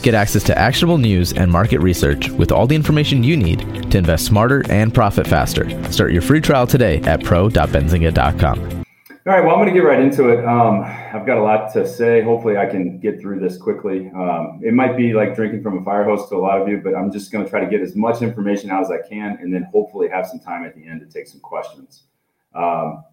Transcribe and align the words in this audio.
Get 0.00 0.14
access 0.14 0.42
to 0.44 0.58
actionable 0.58 0.98
news 0.98 1.32
and 1.32 1.50
market 1.50 1.80
research 1.80 2.28
with 2.30 2.50
all 2.50 2.66
the 2.66 2.74
information 2.74 3.22
you 3.22 3.36
need 3.36 3.92
to 3.92 3.98
invest 3.98 4.26
smarter 4.26 4.64
and 4.68 4.92
profit 4.92 5.28
faster. 5.28 5.70
Start 5.92 6.12
your 6.12 6.22
free 6.22 6.40
trial 6.40 6.66
today 6.66 7.00
at 7.02 7.22
pro.benzinga.com. 7.22 8.84
All 9.24 9.32
right, 9.32 9.44
well, 9.44 9.54
I'm 9.54 9.60
going 9.62 9.72
to 9.72 9.72
get 9.72 9.86
right 9.86 10.00
into 10.00 10.30
it. 10.30 10.44
Um, 10.44 10.80
I've 10.80 11.24
got 11.24 11.38
a 11.38 11.42
lot 11.42 11.72
to 11.74 11.86
say. 11.86 12.22
Hopefully, 12.22 12.56
I 12.56 12.66
can 12.66 12.98
get 12.98 13.20
through 13.20 13.38
this 13.38 13.56
quickly. 13.56 14.10
Um, 14.16 14.60
it 14.64 14.74
might 14.74 14.96
be 14.96 15.12
like 15.12 15.36
drinking 15.36 15.62
from 15.62 15.78
a 15.78 15.84
fire 15.84 16.02
hose 16.02 16.28
to 16.30 16.34
a 16.34 16.38
lot 16.38 16.60
of 16.60 16.66
you, 16.66 16.78
but 16.78 16.96
I'm 16.96 17.12
just 17.12 17.30
going 17.30 17.44
to 17.44 17.48
try 17.48 17.60
to 17.60 17.70
get 17.70 17.80
as 17.80 17.94
much 17.94 18.20
information 18.20 18.70
out 18.70 18.82
as 18.82 18.90
I 18.90 19.06
can 19.08 19.38
and 19.40 19.54
then 19.54 19.62
hopefully 19.70 20.08
have 20.08 20.26
some 20.26 20.40
time 20.40 20.64
at 20.64 20.74
the 20.74 20.84
end 20.84 21.00
to 21.02 21.06
take 21.06 21.28
some 21.28 21.38
questions. 21.38 22.02
Um, 22.52 23.04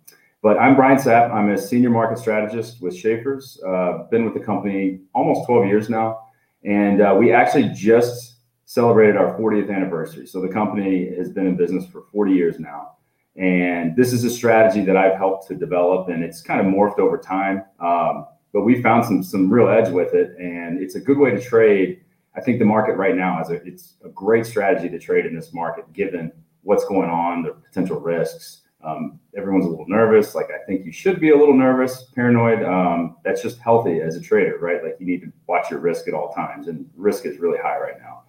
but 0.41 0.57
I'm 0.57 0.75
Brian 0.75 0.97
Sapp. 0.97 1.31
I'm 1.31 1.51
a 1.51 1.57
senior 1.59 1.91
market 1.91 2.17
strategist 2.17 2.81
with 2.81 2.95
Schaeffer's. 2.95 3.61
Uh, 3.63 4.07
been 4.09 4.25
with 4.25 4.33
the 4.33 4.39
company 4.39 5.01
almost 5.13 5.45
12 5.45 5.67
years 5.67 5.89
now. 5.89 6.28
And 6.63 7.01
uh, 7.01 7.15
we 7.17 7.31
actually 7.31 7.69
just 7.69 8.35
celebrated 8.65 9.17
our 9.17 9.37
40th 9.39 9.73
anniversary. 9.73 10.27
So 10.27 10.41
the 10.41 10.49
company 10.49 11.15
has 11.15 11.29
been 11.31 11.47
in 11.47 11.55
business 11.55 11.85
for 11.87 12.03
40 12.11 12.33
years 12.33 12.59
now. 12.59 12.91
And 13.35 13.95
this 13.95 14.11
is 14.11 14.23
a 14.25 14.29
strategy 14.29 14.83
that 14.85 14.97
I've 14.97 15.17
helped 15.17 15.47
to 15.47 15.55
develop, 15.55 16.09
and 16.09 16.23
it's 16.23 16.41
kind 16.41 16.59
of 16.59 16.65
morphed 16.65 16.99
over 16.99 17.17
time. 17.17 17.63
Um, 17.79 18.27
but 18.51 18.61
we 18.61 18.81
found 18.81 19.05
some 19.05 19.23
some 19.23 19.49
real 19.49 19.69
edge 19.69 19.89
with 19.89 20.13
it, 20.13 20.35
and 20.37 20.81
it's 20.81 20.95
a 20.95 20.99
good 20.99 21.17
way 21.17 21.31
to 21.31 21.39
trade. 21.39 22.01
I 22.35 22.41
think 22.41 22.59
the 22.59 22.65
market 22.65 22.93
right 22.93 23.15
now 23.15 23.41
is 23.41 23.49
a 23.49 23.55
it's 23.65 23.95
a 24.03 24.09
great 24.09 24.45
strategy 24.45 24.89
to 24.89 24.99
trade 24.99 25.25
in 25.25 25.35
this 25.35 25.53
market, 25.53 25.91
given 25.93 26.31
what's 26.63 26.83
going 26.85 27.09
on, 27.09 27.43
the 27.43 27.51
potential 27.51 27.99
risks. 27.99 28.61
Um, 28.83 29.19
everyone's 29.35 29.65
a 29.65 29.69
little 29.69 29.87
nervous. 29.87 30.35
Like 30.35 30.49
I 30.51 30.63
think 30.65 30.85
you 30.85 30.91
should 30.91 31.19
be 31.19 31.31
a 31.31 31.37
little 31.37 31.55
nervous, 31.55 32.05
paranoid. 32.15 32.63
Um, 32.63 33.17
that's 33.23 33.41
just 33.41 33.59
healthy 33.59 33.99
as 34.01 34.15
a 34.15 34.21
trader, 34.21 34.57
right? 34.59 34.83
Like 34.83 34.95
you 34.99 35.05
need 35.05 35.21
to 35.21 35.31
watch 35.47 35.69
your 35.69 35.79
risk 35.79 36.07
at 36.07 36.13
all 36.13 36.33
times, 36.33 36.67
and 36.67 36.89
risk 36.95 37.25
is 37.25 37.39
really 37.39 37.57
high 37.57 37.77
right 37.77 37.99
now. 37.99 38.23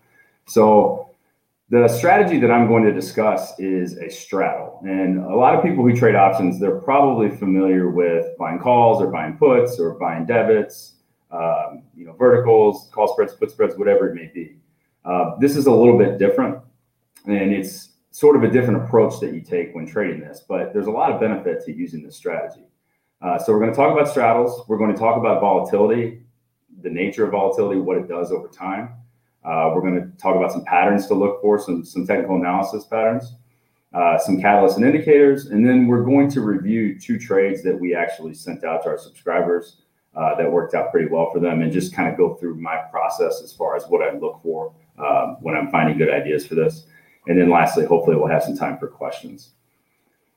So 0.46 1.10
the 1.68 1.86
strategy 1.86 2.40
that 2.40 2.50
I'm 2.50 2.66
going 2.66 2.82
to 2.82 2.92
discuss 2.92 3.56
is 3.60 3.96
a 3.98 4.10
straddle, 4.10 4.80
and 4.84 5.18
a 5.18 5.36
lot 5.36 5.54
of 5.54 5.62
people 5.62 5.84
who 5.84 5.94
trade 5.94 6.16
options, 6.16 6.58
they're 6.58 6.80
probably 6.80 7.30
familiar 7.30 7.88
with 7.88 8.36
buying 8.36 8.58
calls 8.58 9.00
or 9.00 9.06
buying 9.06 9.36
puts 9.36 9.78
or 9.78 9.92
buying 9.92 10.26
debits, 10.26 10.94
um, 11.30 11.84
you 11.94 12.04
know, 12.04 12.12
verticals, 12.14 12.88
call 12.92 13.06
spreads, 13.06 13.34
put 13.34 13.52
spreads, 13.52 13.76
whatever 13.76 14.08
it 14.08 14.16
may 14.16 14.28
be. 14.34 14.56
Uh, 15.04 15.36
this 15.38 15.54
is 15.54 15.66
a 15.66 15.72
little 15.72 15.96
bit 15.96 16.18
different, 16.18 16.58
and 17.26 17.52
it's 17.52 17.89
sort 18.10 18.36
of 18.36 18.42
a 18.42 18.50
different 18.50 18.82
approach 18.82 19.20
that 19.20 19.32
you 19.32 19.40
take 19.40 19.74
when 19.74 19.86
trading 19.86 20.20
this, 20.20 20.44
but 20.48 20.72
there's 20.72 20.86
a 20.86 20.90
lot 20.90 21.12
of 21.12 21.20
benefit 21.20 21.64
to 21.64 21.72
using 21.72 22.02
this 22.02 22.16
strategy. 22.16 22.66
Uh, 23.22 23.38
so 23.38 23.52
we're 23.52 23.60
going 23.60 23.70
to 23.70 23.76
talk 23.76 23.92
about 23.92 24.08
straddles. 24.08 24.66
We're 24.68 24.78
going 24.78 24.92
to 24.92 24.98
talk 24.98 25.16
about 25.16 25.40
volatility, 25.40 26.22
the 26.82 26.90
nature 26.90 27.24
of 27.24 27.32
volatility, 27.32 27.78
what 27.80 27.98
it 27.98 28.08
does 28.08 28.32
over 28.32 28.48
time. 28.48 28.94
Uh, 29.44 29.72
we're 29.74 29.82
going 29.82 29.94
to 29.94 30.16
talk 30.16 30.36
about 30.36 30.52
some 30.52 30.64
patterns 30.64 31.06
to 31.06 31.14
look 31.14 31.40
for, 31.40 31.58
some, 31.58 31.84
some 31.84 32.06
technical 32.06 32.36
analysis 32.36 32.84
patterns, 32.84 33.36
uh, 33.94 34.18
some 34.18 34.38
catalysts 34.38 34.76
and 34.76 34.84
indicators, 34.84 35.46
and 35.46 35.66
then 35.66 35.86
we're 35.86 36.04
going 36.04 36.30
to 36.30 36.40
review 36.40 36.98
two 36.98 37.18
trades 37.18 37.62
that 37.62 37.78
we 37.78 37.94
actually 37.94 38.34
sent 38.34 38.64
out 38.64 38.82
to 38.82 38.88
our 38.88 38.98
subscribers 38.98 39.82
uh, 40.16 40.34
that 40.34 40.50
worked 40.50 40.74
out 40.74 40.90
pretty 40.90 41.08
well 41.08 41.30
for 41.32 41.38
them 41.38 41.62
and 41.62 41.72
just 41.72 41.94
kind 41.94 42.08
of 42.08 42.16
go 42.16 42.34
through 42.34 42.54
my 42.56 42.78
process 42.90 43.40
as 43.42 43.52
far 43.52 43.76
as 43.76 43.84
what 43.84 44.02
I 44.02 44.16
look 44.16 44.40
for 44.42 44.74
um, 44.98 45.36
when 45.40 45.56
I'm 45.56 45.70
finding 45.70 45.96
good 45.96 46.10
ideas 46.10 46.46
for 46.46 46.54
this. 46.54 46.86
And 47.26 47.38
then 47.38 47.50
lastly, 47.50 47.84
hopefully 47.84 48.16
we'll 48.16 48.28
have 48.28 48.42
some 48.42 48.56
time 48.56 48.78
for 48.78 48.88
questions. 48.88 49.50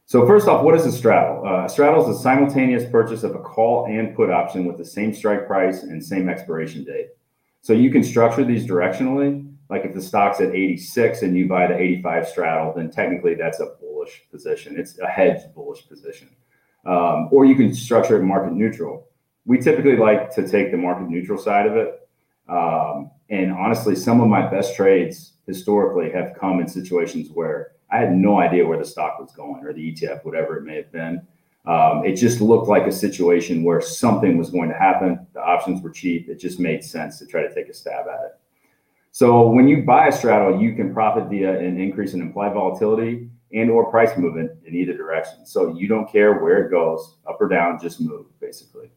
So 0.05 0.27
first 0.27 0.47
off, 0.47 0.63
what 0.63 0.75
is 0.75 0.85
a 0.85 0.91
straddle? 0.91 1.45
Uh, 1.45 1.65
a 1.65 1.69
straddle 1.69 2.07
is 2.07 2.17
a 2.17 2.21
simultaneous 2.21 2.89
purchase 2.89 3.23
of 3.23 3.35
a 3.35 3.39
call 3.39 3.85
and 3.85 4.15
put 4.15 4.29
option 4.29 4.65
with 4.65 4.77
the 4.77 4.85
same 4.85 5.13
strike 5.13 5.47
price 5.47 5.83
and 5.83 6.03
same 6.03 6.27
expiration 6.27 6.83
date. 6.83 7.09
So 7.61 7.71
you 7.73 7.89
can 7.89 8.03
structure 8.03 8.43
these 8.43 8.67
directionally. 8.67 9.49
Like 9.69 9.85
if 9.85 9.93
the 9.93 10.01
stock's 10.01 10.41
at 10.41 10.53
86 10.53 11.21
and 11.21 11.37
you 11.37 11.47
buy 11.47 11.67
the 11.67 11.77
85 11.77 12.27
straddle, 12.27 12.73
then 12.75 12.91
technically 12.91 13.35
that's 13.35 13.61
a 13.61 13.75
bullish 13.79 14.23
position. 14.29 14.77
It's 14.77 14.99
a 14.99 15.07
hedged 15.07 15.55
bullish 15.55 15.87
position. 15.87 16.29
Um, 16.85 17.29
or 17.31 17.45
you 17.45 17.55
can 17.55 17.73
structure 17.73 18.17
it 18.17 18.23
market 18.23 18.53
neutral. 18.53 19.07
We 19.45 19.57
typically 19.59 19.95
like 19.95 20.33
to 20.35 20.47
take 20.47 20.71
the 20.71 20.77
market 20.77 21.09
neutral 21.09 21.37
side 21.37 21.65
of 21.65 21.77
it. 21.77 22.07
Um, 22.49 23.11
and 23.29 23.51
honestly, 23.51 23.95
some 23.95 24.21
of 24.21 24.27
my 24.27 24.49
best 24.49 24.75
trades 24.75 25.33
historically 25.47 26.11
have 26.11 26.35
come 26.39 26.59
in 26.59 26.67
situations 26.67 27.29
where 27.33 27.71
I 27.91 27.97
had 27.97 28.13
no 28.13 28.39
idea 28.39 28.65
where 28.65 28.77
the 28.77 28.85
stock 28.85 29.19
was 29.19 29.31
going 29.31 29.63
or 29.63 29.73
the 29.73 29.93
ETF, 29.93 30.25
whatever 30.25 30.57
it 30.57 30.63
may 30.63 30.77
have 30.77 30.91
been. 30.91 31.21
Um, 31.65 32.03
it 32.03 32.15
just 32.15 32.41
looked 32.41 32.67
like 32.67 32.87
a 32.87 32.91
situation 32.91 33.63
where 33.63 33.79
something 33.79 34.37
was 34.37 34.49
going 34.49 34.69
to 34.69 34.75
happen. 34.75 35.25
The 35.33 35.41
options 35.41 35.81
were 35.81 35.91
cheap. 35.91 36.27
It 36.27 36.39
just 36.39 36.59
made 36.59 36.83
sense 36.83 37.19
to 37.19 37.25
try 37.25 37.41
to 37.41 37.53
take 37.53 37.69
a 37.69 37.73
stab 37.73 38.07
at 38.07 38.25
it. 38.25 38.39
So 39.11 39.47
when 39.47 39.67
you 39.67 39.83
buy 39.83 40.07
a 40.07 40.11
straddle, 40.11 40.59
you 40.59 40.73
can 40.73 40.93
profit 40.93 41.29
via 41.29 41.57
an 41.59 41.79
increase 41.79 42.13
in 42.13 42.21
implied 42.21 42.53
volatility 42.53 43.29
and 43.53 43.69
or 43.69 43.89
price 43.91 44.17
movement 44.17 44.51
in 44.65 44.75
either 44.75 44.97
direction. 44.97 45.45
So 45.45 45.77
you 45.77 45.87
don't 45.87 46.11
care 46.11 46.39
where 46.39 46.65
it 46.65 46.71
goes, 46.71 47.17
up 47.29 47.39
or 47.39 47.47
down, 47.47 47.79
just 47.79 48.01
move 48.01 48.25
basically. 48.41 48.89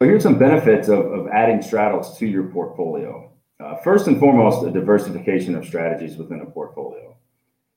So 0.00 0.06
here's 0.06 0.22
some 0.22 0.38
benefits 0.38 0.86
of, 0.86 1.00
of 1.12 1.26
adding 1.26 1.60
straddles 1.60 2.16
to 2.18 2.26
your 2.26 2.44
portfolio. 2.44 3.32
Uh, 3.58 3.74
first 3.78 4.06
and 4.06 4.20
foremost, 4.20 4.64
a 4.64 4.70
diversification 4.70 5.56
of 5.56 5.64
strategies 5.64 6.16
within 6.16 6.40
a 6.40 6.46
portfolio. 6.46 7.16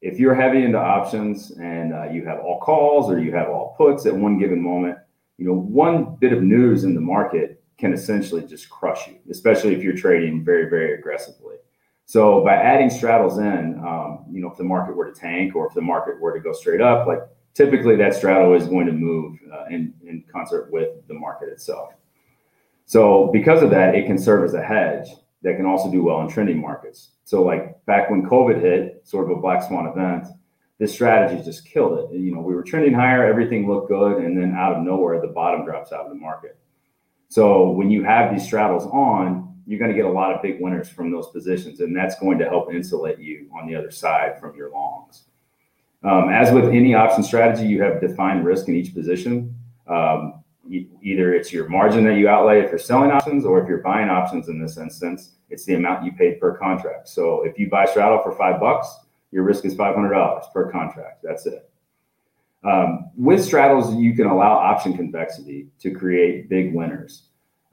If 0.04 0.20
you're 0.20 0.36
heavy 0.36 0.64
into 0.64 0.78
options 0.78 1.50
and 1.50 1.96
uh, 1.96 2.09
you 2.12 2.24
have 2.28 2.40
all 2.42 2.59
calls 2.59 3.09
or 3.09 3.20
you 3.20 3.32
have 3.34 3.50
all 3.50 3.74
puts 3.76 4.06
at 4.06 4.16
one 4.16 4.38
given 4.38 4.62
moment, 4.62 5.00
you 5.40 5.48
know, 5.48 5.56
one 5.56 6.16
bit 6.20 6.32
of 6.32 6.44
news 6.44 6.84
in 6.84 6.94
the 6.94 7.02
market 7.02 7.64
can 7.80 7.92
essentially 7.92 8.46
just 8.46 8.70
crush 8.70 9.08
you, 9.08 9.18
especially 9.32 9.74
if 9.74 9.82
you're 9.82 9.98
trading 9.98 10.46
very, 10.46 10.70
very 10.70 10.94
aggressively. 10.94 11.56
So 12.06 12.44
by 12.44 12.53
adding 12.53 12.92
straddles 12.92 13.40
in, 13.40 13.80
um, 13.84 14.26
you 14.30 14.42
know, 14.42 14.52
if 14.52 14.58
the 14.58 14.64
market 14.64 14.96
were 14.96 15.12
to 15.12 15.20
tank 15.20 15.56
or 15.56 15.66
if 15.66 15.74
the 15.74 15.82
market 15.82 16.22
were 16.22 16.36
to 16.36 16.40
go 16.40 16.53
straight 16.53 16.82
up, 16.82 17.08
like 17.08 17.22
typically 17.56 17.96
that 17.96 18.14
straddle 18.14 18.53
is 18.53 18.68
going 18.68 18.86
to 18.86 18.94
move 18.94 19.40
uh, 19.52 19.66
in, 19.72 19.92
in 20.06 20.24
concert 20.32 20.72
with 20.72 20.90
the 21.08 21.16
market 21.16 21.50
itself. 21.50 21.94
So 22.86 23.30
because 23.31 23.64
of 23.64 23.69
that, 23.69 23.96
it 23.96 24.06
can 24.06 24.18
serve 24.18 24.44
as 24.44 24.53
a 24.53 24.62
hedge 24.62 25.08
that 25.44 25.56
can 25.56 25.66
also 25.66 25.92
do 25.92 26.03
well 26.03 26.22
in 26.22 26.28
trending 26.28 26.59
markets. 26.59 27.12
So 27.24 27.44
like 27.44 27.84
back 27.86 28.09
when 28.09 28.24
COVID 28.24 28.62
hit, 28.62 29.02
sort 29.03 29.30
of 29.30 29.38
a 29.38 29.42
black 29.42 29.64
swan 29.64 29.88
event, 29.88 30.28
this 30.78 30.94
strategy 30.94 31.41
just 31.44 31.66
killed 31.66 32.00
it. 32.00 32.18
You 32.18 32.34
know, 32.34 32.41
we 32.41 32.56
were 32.56 32.64
trending 32.64 32.94
higher, 32.94 33.25
everything 33.25 33.68
looked 33.68 33.88
good, 33.88 34.18
and 34.18 34.38
then 34.38 34.56
out 34.56 34.74
of 34.74 34.84
nowhere, 34.84 35.22
the 35.22 35.28
bottom 35.28 35.64
drops 35.64 35.91
out 35.91 36.06
of 36.06 36.09
the 36.09 36.16
market. 36.16 36.58
So 37.30 37.70
when 37.70 37.90
you 37.90 38.03
have 38.03 38.34
these 38.34 38.44
straddles 38.44 38.86
on, 38.88 39.56
you're 39.66 39.80
going 39.80 39.91
to 39.91 39.96
get 39.96 40.06
a 40.06 40.12
lot 40.12 40.34
of 40.34 40.41
big 40.41 40.59
winners 40.59 40.90
from 40.90 41.12
those 41.12 41.28
positions, 41.30 41.80
and 41.80 41.96
that's 41.96 42.20
going 42.20 42.40
to 42.40 42.50
help 42.50 42.74
insulate 42.74 43.20
you 43.20 43.47
on 43.58 43.68
the 43.68 43.75
other 43.75 43.91
side 43.91 44.40
from 44.40 44.56
your 44.56 44.72
longs. 44.72 45.25
Um, 46.03 46.30
as 46.30 46.52
with 46.52 46.66
any 46.66 46.96
option 46.96 47.24
strategy, 47.24 47.68
you 47.68 47.81
have 47.84 48.02
defined 48.02 48.44
risk 48.44 48.68
in 48.68 48.75
each 48.75 48.94
position. 48.94 49.56
Um, 49.88 50.41
either 50.69 51.33
it's 51.33 51.51
your 51.51 51.67
margin 51.67 52.03
that 52.03 52.17
you 52.17 52.27
outlay 52.27 52.59
if 52.59 52.69
you're 52.69 52.79
selling 52.79 53.11
options 53.11 53.45
or 53.45 53.61
if 53.61 53.67
you're 53.67 53.79
buying 53.79 54.09
options 54.09 54.47
in 54.47 54.61
this 54.61 54.78
instance 54.78 55.31
it's 55.49 55.66
the 55.66 55.73
amount 55.73 56.05
you 56.05 56.11
paid 56.13 56.40
per 56.40 56.58
contract. 56.58 57.09
So 57.09 57.43
if 57.43 57.59
you 57.59 57.69
buy 57.69 57.85
straddle 57.85 58.22
for 58.22 58.31
five 58.31 58.59
bucks 58.59 58.87
your 59.31 59.43
risk 59.43 59.66
is 59.66 59.75
$500 59.75 60.53
per 60.53 60.72
contract. 60.72 61.23
That's 61.23 61.46
it. 61.46 61.69
Um, 62.63 63.09
with 63.16 63.43
straddles 63.43 63.96
you 63.96 64.16
can 64.16 64.28
allow 64.28 64.53
option 64.53 64.96
convexity 64.96 65.69
to 65.79 65.91
create 65.91 66.49
big 66.49 66.73
winners. 66.73 67.23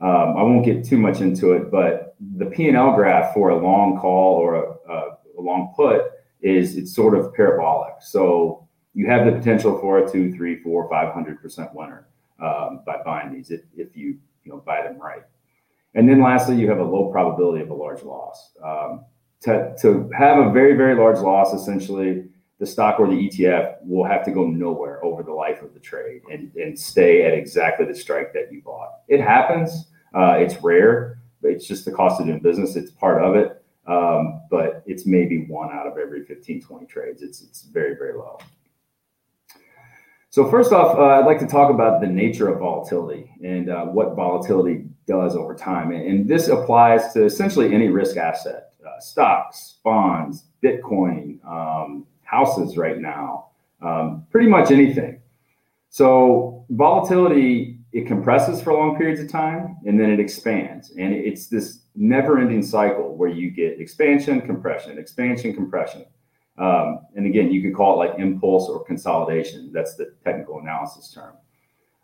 Um, 0.00 0.36
i 0.36 0.42
won't 0.42 0.64
get 0.64 0.84
too 0.84 0.96
much 0.96 1.20
into 1.20 1.52
it 1.52 1.72
but 1.72 2.14
the 2.36 2.46
p&l 2.46 2.92
graph 2.94 3.34
for 3.34 3.50
a 3.50 3.58
long 3.58 3.98
call 3.98 4.36
or 4.36 4.54
a, 4.54 4.92
a, 4.92 5.40
long 5.40 5.72
put 5.74 6.02
is 6.40 6.76
it's 6.76 6.94
sort 6.94 7.16
of 7.16 7.34
parabolic. 7.34 7.94
So 8.00 8.66
you 8.94 9.06
have 9.06 9.26
the 9.26 9.32
potential 9.32 9.78
for 9.78 9.98
a 9.98 10.10
two 10.10 10.32
three 10.32 10.62
four 10.62 10.88
five 10.88 11.12
hundred 11.12 11.40
percent 11.42 11.74
winner 11.74 12.08
um, 12.40 12.82
by 12.86 12.96
buying 13.04 13.32
these 13.32 13.50
if, 13.50 13.62
if 13.76 13.96
you 13.96 14.18
you 14.44 14.52
know 14.52 14.58
buy 14.58 14.82
them 14.82 14.98
right. 14.98 15.22
And 15.94 16.08
then 16.08 16.22
lastly, 16.22 16.56
you 16.56 16.68
have 16.68 16.78
a 16.78 16.84
low 16.84 17.10
probability 17.10 17.62
of 17.62 17.70
a 17.70 17.74
large 17.74 18.02
loss. 18.02 18.52
Um, 18.62 19.04
to, 19.40 19.74
to 19.80 20.10
have 20.16 20.38
a 20.38 20.50
very, 20.50 20.74
very 20.74 20.94
large 20.94 21.18
loss, 21.18 21.54
essentially, 21.54 22.24
the 22.58 22.66
stock 22.66 22.98
or 22.98 23.06
the 23.06 23.28
ETF 23.28 23.76
will 23.82 24.04
have 24.04 24.24
to 24.24 24.30
go 24.32 24.46
nowhere 24.46 25.04
over 25.04 25.22
the 25.22 25.32
life 25.32 25.62
of 25.62 25.74
the 25.74 25.80
trade 25.80 26.22
and, 26.30 26.52
and 26.56 26.78
stay 26.78 27.24
at 27.24 27.32
exactly 27.32 27.86
the 27.86 27.94
strike 27.94 28.32
that 28.32 28.52
you 28.52 28.62
bought. 28.62 29.00
It 29.08 29.20
happens, 29.20 29.86
Uh, 30.14 30.36
it's 30.38 30.56
rare, 30.62 31.18
but 31.42 31.50
it's 31.52 31.66
just 31.66 31.84
the 31.84 31.92
cost 31.92 32.20
of 32.20 32.26
doing 32.26 32.40
business. 32.40 32.76
It's 32.76 32.90
part 32.90 33.22
of 33.22 33.36
it. 33.36 33.62
Um, 33.86 34.42
but 34.50 34.82
it's 34.86 35.06
maybe 35.06 35.46
one 35.46 35.70
out 35.72 35.86
of 35.86 35.96
every 35.96 36.24
15, 36.24 36.60
20 36.60 36.86
trades. 36.86 37.22
It's, 37.22 37.42
it's 37.42 37.62
very, 37.62 37.94
very 37.94 38.14
low. 38.14 38.38
So 40.30 40.50
first 40.50 40.72
off, 40.72 40.96
uh, 40.96 41.20
I'd 41.20 41.26
like 41.26 41.38
to 41.38 41.46
talk 41.46 41.70
about 41.70 42.02
the 42.02 42.06
nature 42.06 42.48
of 42.48 42.58
volatility 42.58 43.32
and 43.42 43.70
uh, 43.70 43.86
what 43.86 44.14
volatility 44.14 44.84
does 45.06 45.34
over 45.34 45.54
time. 45.54 45.90
And 45.90 46.28
this 46.28 46.48
applies 46.48 47.14
to 47.14 47.24
essentially 47.24 47.74
any 47.74 47.88
risk 47.88 48.18
asset, 48.18 48.72
uh, 48.86 49.00
stocks, 49.00 49.76
bonds, 49.82 50.44
Bitcoin, 50.62 51.42
um, 51.46 52.06
houses 52.24 52.76
right 52.76 52.98
now, 52.98 53.46
um, 53.80 54.26
pretty 54.30 54.48
much 54.48 54.70
anything. 54.70 55.22
So 55.88 56.66
volatility, 56.68 57.78
it 57.92 58.06
compresses 58.06 58.60
for 58.60 58.74
long 58.74 58.98
periods 58.98 59.22
of 59.22 59.30
time 59.30 59.78
and 59.86 59.98
then 59.98 60.10
it 60.10 60.20
expands. 60.20 60.90
And 60.90 61.14
it's 61.14 61.46
this 61.46 61.84
never 61.96 62.38
ending 62.38 62.62
cycle 62.62 63.16
where 63.16 63.30
you 63.30 63.50
get 63.50 63.80
expansion, 63.80 64.42
compression, 64.42 64.98
expansion, 64.98 65.54
compression. 65.54 66.04
Um, 66.58 67.06
and 67.14 67.26
again, 67.26 67.52
you 67.52 67.62
could 67.62 67.74
call 67.74 68.02
it 68.02 68.08
like 68.08 68.18
impulse 68.18 68.68
or 68.68 68.84
consolidation. 68.84 69.70
That's 69.72 69.94
the 69.94 70.12
technical 70.24 70.58
analysis 70.58 71.12
term. 71.12 71.34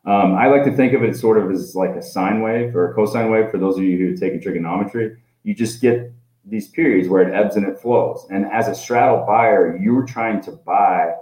Um, 0.07 0.35
I 0.35 0.49
like 0.49 0.65
to 0.65 0.73
think 0.73 0.93
of 0.93 1.03
it 1.03 1.17
sort 1.17 1.39
of 1.39 1.51
as 1.51 1.75
like 1.75 1.97
a 1.97 2.03
sine 2.03 2.43
wave 2.43 2.77
or 2.77 2.91
a 2.91 2.95
cosine 2.95 3.31
wave 3.31 3.51
for 3.51 3.59
those 3.59 3.79
of 3.79 3.85
you 3.85 3.97
who 3.97 4.17
take 4.17 4.41
trigonometry. 4.43 5.17
You 5.43 5.55
just 5.55 5.81
get 5.81 6.13
these 6.45 6.69
periods 6.69 7.09
where 7.09 7.27
it 7.27 7.35
ebbs 7.35 7.57
and 7.57 7.67
it 7.67 7.79
flows. 7.79 8.27
And 8.31 8.45
as 8.47 8.69
a 8.69 8.75
straddle 8.75 9.25
buyer, 9.27 9.79
you're 9.79 10.05
trying 10.05 10.43
to 10.43 10.53
buy 10.53 11.15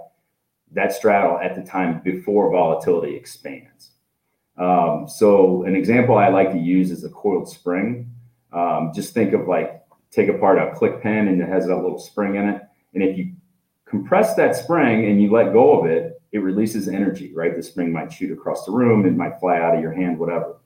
that 0.73 0.91
straddle 0.91 1.39
at 1.39 1.55
the 1.55 1.63
time 1.63 2.01
before 2.03 2.51
volatility 2.51 3.15
expands. 3.15 3.91
Um, 4.57 5.07
so 5.07 5.63
an 5.63 5.75
example 5.75 6.17
I 6.17 6.27
like 6.27 6.51
to 6.51 6.59
use 6.59 6.91
is 6.91 7.03
a 7.03 7.09
coiled 7.09 7.49
spring. 7.49 8.11
Um, 8.51 8.91
just 8.93 9.13
think 9.13 9.33
of 9.33 9.47
like 9.47 9.81
take 10.11 10.29
apart 10.29 10.59
a 10.59 10.75
click 10.75 11.01
pen 11.01 11.27
and 11.27 11.41
it 11.41 11.47
has 11.47 11.65
a 11.65 11.75
little 11.75 11.99
spring 11.99 12.35
in 12.35 12.49
it. 12.49 12.61
And 12.93 13.03
if 13.03 13.17
you 13.17 13.33
compress 13.85 14.35
that 14.35 14.55
spring 14.55 15.05
and 15.05 15.21
you 15.21 15.31
let 15.31 15.53
go 15.53 15.79
of 15.79 15.85
it, 15.89 16.21
it 16.31 16.39
releases 16.39 16.87
energy, 16.87 17.31
right? 17.33 17.55
The 17.55 17.61
spring 17.61 17.91
might 17.91 18.11
shoot 18.11 18.31
across 18.31 18.65
the 18.65 18.71
room, 18.71 19.05
it 19.05 19.15
might 19.15 19.39
fly 19.39 19.59
out 19.59 19.75
of 19.75 19.81
your 19.81 19.93
hand, 19.93 20.17
whatever. 20.17 20.57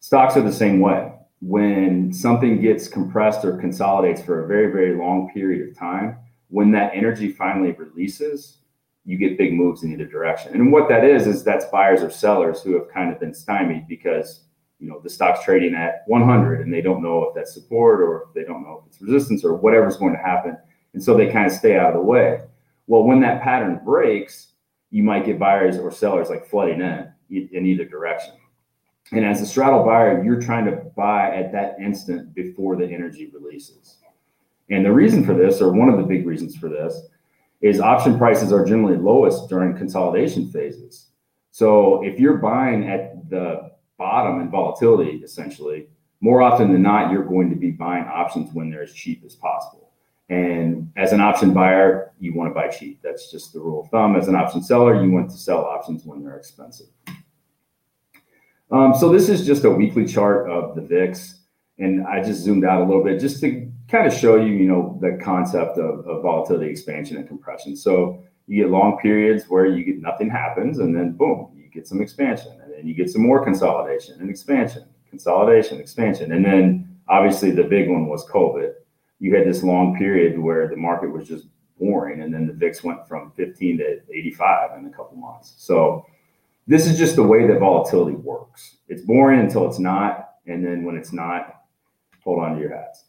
Stocks 0.00 0.36
are 0.36 0.42
the 0.42 0.52
same 0.52 0.80
way. 0.80 1.12
When 1.40 2.12
something 2.12 2.60
gets 2.60 2.88
compressed 2.88 3.44
or 3.44 3.58
consolidates 3.58 4.22
for 4.22 4.44
a 4.44 4.46
very, 4.46 4.72
very 4.72 4.96
long 4.96 5.30
period 5.32 5.68
of 5.68 5.76
time, 5.76 6.16
when 6.48 6.70
that 6.72 6.92
energy 6.94 7.32
finally 7.32 7.72
releases, 7.72 8.58
you 9.04 9.16
get 9.16 9.38
big 9.38 9.54
moves 9.54 9.82
in 9.82 9.92
either 9.92 10.06
direction. 10.06 10.54
And 10.54 10.70
what 10.70 10.88
that 10.88 11.04
is, 11.04 11.26
is 11.26 11.42
that's 11.42 11.64
buyers 11.66 12.02
or 12.02 12.10
sellers 12.10 12.62
who 12.62 12.74
have 12.74 12.88
kind 12.88 13.12
of 13.12 13.18
been 13.18 13.34
stymied 13.34 13.88
because 13.88 14.44
you 14.78 14.88
know 14.88 15.00
the 15.00 15.10
stock's 15.10 15.44
trading 15.44 15.74
at 15.74 16.02
100 16.06 16.60
and 16.60 16.72
they 16.72 16.80
don't 16.80 17.02
know 17.02 17.24
if 17.24 17.34
that's 17.34 17.52
support 17.52 18.00
or 18.00 18.24
if 18.28 18.34
they 18.34 18.44
don't 18.44 18.62
know 18.62 18.80
if 18.80 18.86
it's 18.86 19.02
resistance 19.02 19.44
or 19.44 19.56
whatever's 19.56 19.96
going 19.96 20.12
to 20.12 20.22
happen 20.22 20.56
and 20.94 21.02
so 21.02 21.16
they 21.16 21.30
kind 21.30 21.46
of 21.46 21.52
stay 21.52 21.76
out 21.76 21.88
of 21.88 21.94
the 21.94 22.00
way. 22.00 22.40
Well 22.86 23.04
when 23.04 23.20
that 23.20 23.42
pattern 23.42 23.80
breaks 23.84 24.52
you 24.90 25.02
might 25.02 25.26
get 25.26 25.38
buyers 25.38 25.78
or 25.78 25.90
sellers 25.90 26.30
like 26.30 26.46
flooding 26.46 26.80
in 26.80 27.12
in 27.30 27.66
either 27.66 27.84
direction. 27.84 28.34
And 29.12 29.24
as 29.24 29.40
a 29.40 29.46
straddle 29.46 29.84
buyer 29.84 30.22
you're 30.22 30.40
trying 30.40 30.64
to 30.66 30.72
buy 30.96 31.34
at 31.34 31.52
that 31.52 31.76
instant 31.80 32.34
before 32.34 32.76
the 32.76 32.86
energy 32.86 33.30
releases. 33.32 33.98
And 34.70 34.84
the 34.84 34.92
reason 34.92 35.24
for 35.24 35.34
this 35.34 35.60
or 35.60 35.72
one 35.72 35.88
of 35.88 35.96
the 35.96 36.04
big 36.04 36.26
reasons 36.26 36.56
for 36.56 36.68
this 36.68 37.00
is 37.60 37.80
option 37.80 38.18
prices 38.18 38.52
are 38.52 38.64
generally 38.64 38.96
lowest 38.96 39.48
during 39.48 39.76
consolidation 39.76 40.50
phases. 40.50 41.06
So 41.50 42.04
if 42.04 42.20
you're 42.20 42.36
buying 42.36 42.88
at 42.88 43.28
the 43.30 43.72
bottom 43.96 44.40
in 44.40 44.50
volatility, 44.50 45.20
essentially, 45.24 45.88
more 46.20 46.42
often 46.42 46.72
than 46.72 46.82
not, 46.82 47.10
you're 47.10 47.24
going 47.24 47.50
to 47.50 47.56
be 47.56 47.70
buying 47.70 48.04
options 48.04 48.52
when 48.52 48.70
they're 48.70 48.82
as 48.82 48.92
cheap 48.92 49.24
as 49.24 49.34
possible. 49.34 49.87
And 50.28 50.92
as 50.96 51.12
an 51.12 51.20
option 51.20 51.54
buyer, 51.54 52.12
you 52.20 52.34
want 52.34 52.50
to 52.50 52.54
buy 52.54 52.68
cheap. 52.68 53.00
That's 53.02 53.30
just 53.30 53.52
the 53.52 53.60
rule 53.60 53.82
of 53.82 53.90
thumb. 53.90 54.14
As 54.16 54.28
an 54.28 54.34
option 54.34 54.62
seller, 54.62 55.02
you 55.02 55.10
want 55.10 55.30
to 55.30 55.36
sell 55.36 55.64
options 55.64 56.04
when 56.04 56.22
they're 56.22 56.36
expensive. 56.36 56.88
Um, 58.70 58.94
so 58.94 59.10
this 59.10 59.30
is 59.30 59.46
just 59.46 59.64
a 59.64 59.70
weekly 59.70 60.06
chart 60.06 60.50
of 60.50 60.74
the 60.74 60.82
VIX, 60.82 61.40
and 61.78 62.06
I 62.06 62.22
just 62.22 62.42
zoomed 62.42 62.64
out 62.64 62.82
a 62.82 62.84
little 62.84 63.02
bit 63.02 63.18
just 63.18 63.40
to 63.40 63.70
kind 63.88 64.06
of 64.06 64.12
show 64.12 64.36
you, 64.36 64.52
you 64.52 64.68
know, 64.68 64.98
the 65.00 65.18
concept 65.22 65.78
of, 65.78 66.06
of 66.06 66.22
volatility 66.22 66.70
expansion 66.70 67.16
and 67.16 67.26
compression. 67.26 67.74
So 67.74 68.22
you 68.46 68.62
get 68.62 68.70
long 68.70 68.98
periods 68.98 69.44
where 69.48 69.64
you 69.64 69.82
get 69.84 70.02
nothing 70.02 70.28
happens, 70.28 70.80
and 70.80 70.94
then 70.94 71.12
boom, 71.12 71.50
you 71.56 71.80
get 71.80 71.86
some 71.86 72.00
expansion 72.00 72.58
and 72.62 72.72
then 72.72 72.86
you 72.86 72.94
get 72.94 73.10
some 73.10 73.22
more 73.22 73.44
consolidation 73.44 74.20
and 74.20 74.30
expansion, 74.30 74.84
consolidation, 75.10 75.78
expansion. 75.78 76.32
And 76.32 76.44
then 76.44 76.96
obviously 77.08 77.50
the 77.50 77.64
big 77.64 77.88
one 77.88 78.06
was 78.06 78.26
COVID. 78.26 78.72
You 79.18 79.34
had 79.34 79.46
this 79.46 79.62
long 79.62 79.96
period 79.96 80.38
where 80.38 80.68
the 80.68 80.76
market 80.76 81.10
was 81.10 81.26
just 81.26 81.46
boring, 81.78 82.22
and 82.22 82.32
then 82.32 82.46
the 82.46 82.52
VIX 82.52 82.84
went 82.84 83.08
from 83.08 83.32
15 83.32 83.78
to 83.78 84.00
85 84.12 84.78
in 84.78 84.86
a 84.86 84.90
couple 84.90 85.16
months. 85.16 85.54
So 85.56 86.06
this 86.66 86.86
is 86.86 86.98
just 86.98 87.16
the 87.16 87.22
way 87.22 87.46
that 87.46 87.58
volatility 87.58 88.16
works. 88.16 88.76
It's 88.88 89.02
boring 89.02 89.40
until 89.40 89.66
it's 89.66 89.78
not, 89.78 90.34
and 90.46 90.64
then 90.64 90.84
when 90.84 90.96
it's 90.96 91.12
not, 91.12 91.62
hold 92.22 92.40
on 92.42 92.54
to 92.54 92.60
your 92.60 92.76
hats. 92.76 93.04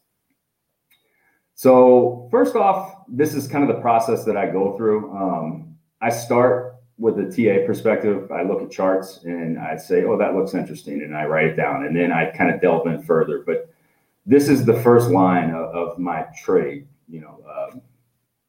So 1.54 2.26
first 2.30 2.56
off, 2.56 3.04
this 3.06 3.34
is 3.34 3.46
kind 3.46 3.68
of 3.68 3.76
the 3.76 3.82
process 3.82 4.24
that 4.24 4.36
I 4.36 4.50
go 4.50 4.76
through. 4.78 5.14
Um, 5.14 5.76
I 6.00 6.08
start 6.08 6.76
with 6.96 7.18
a 7.18 7.24
TA 7.24 7.66
perspective, 7.66 8.30
I 8.30 8.42
look 8.42 8.62
at 8.62 8.70
charts 8.70 9.24
and 9.24 9.58
I 9.58 9.76
say, 9.76 10.04
oh, 10.04 10.16
that 10.18 10.34
looks 10.34 10.54
interesting. 10.54 11.02
And 11.02 11.16
I 11.16 11.24
write 11.24 11.46
it 11.46 11.56
down. 11.56 11.84
And 11.84 11.96
then 11.96 12.12
I 12.12 12.30
kind 12.30 12.54
of 12.54 12.60
delve 12.60 12.86
in 12.86 13.02
further. 13.02 13.42
But 13.44 13.70
this 14.26 14.48
is 14.48 14.64
the 14.64 14.74
first 14.82 15.10
line 15.10 15.50
of, 15.50 15.74
of 15.74 15.98
my 15.98 16.26
trade, 16.42 16.86
you 17.08 17.20
know, 17.20 17.42
um, 17.50 17.82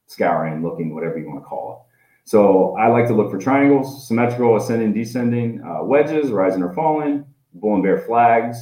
scouring, 0.07 0.61
looking, 0.61 0.93
whatever 0.93 1.17
you 1.17 1.27
want 1.27 1.39
to 1.41 1.45
call 1.45 1.73
it. 1.73 1.91
So 2.29 2.75
I 2.77 2.87
like 2.87 3.07
to 3.07 3.13
look 3.13 3.31
for 3.31 3.37
triangles, 3.37 4.07
symmetrical, 4.07 4.55
ascending, 4.55 4.93
descending, 4.93 5.61
uh, 5.63 5.83
wedges, 5.83 6.31
rising 6.31 6.61
or 6.61 6.73
falling, 6.73 7.25
bull 7.53 7.75
and 7.75 7.83
bear 7.83 7.99
flags. 7.99 8.57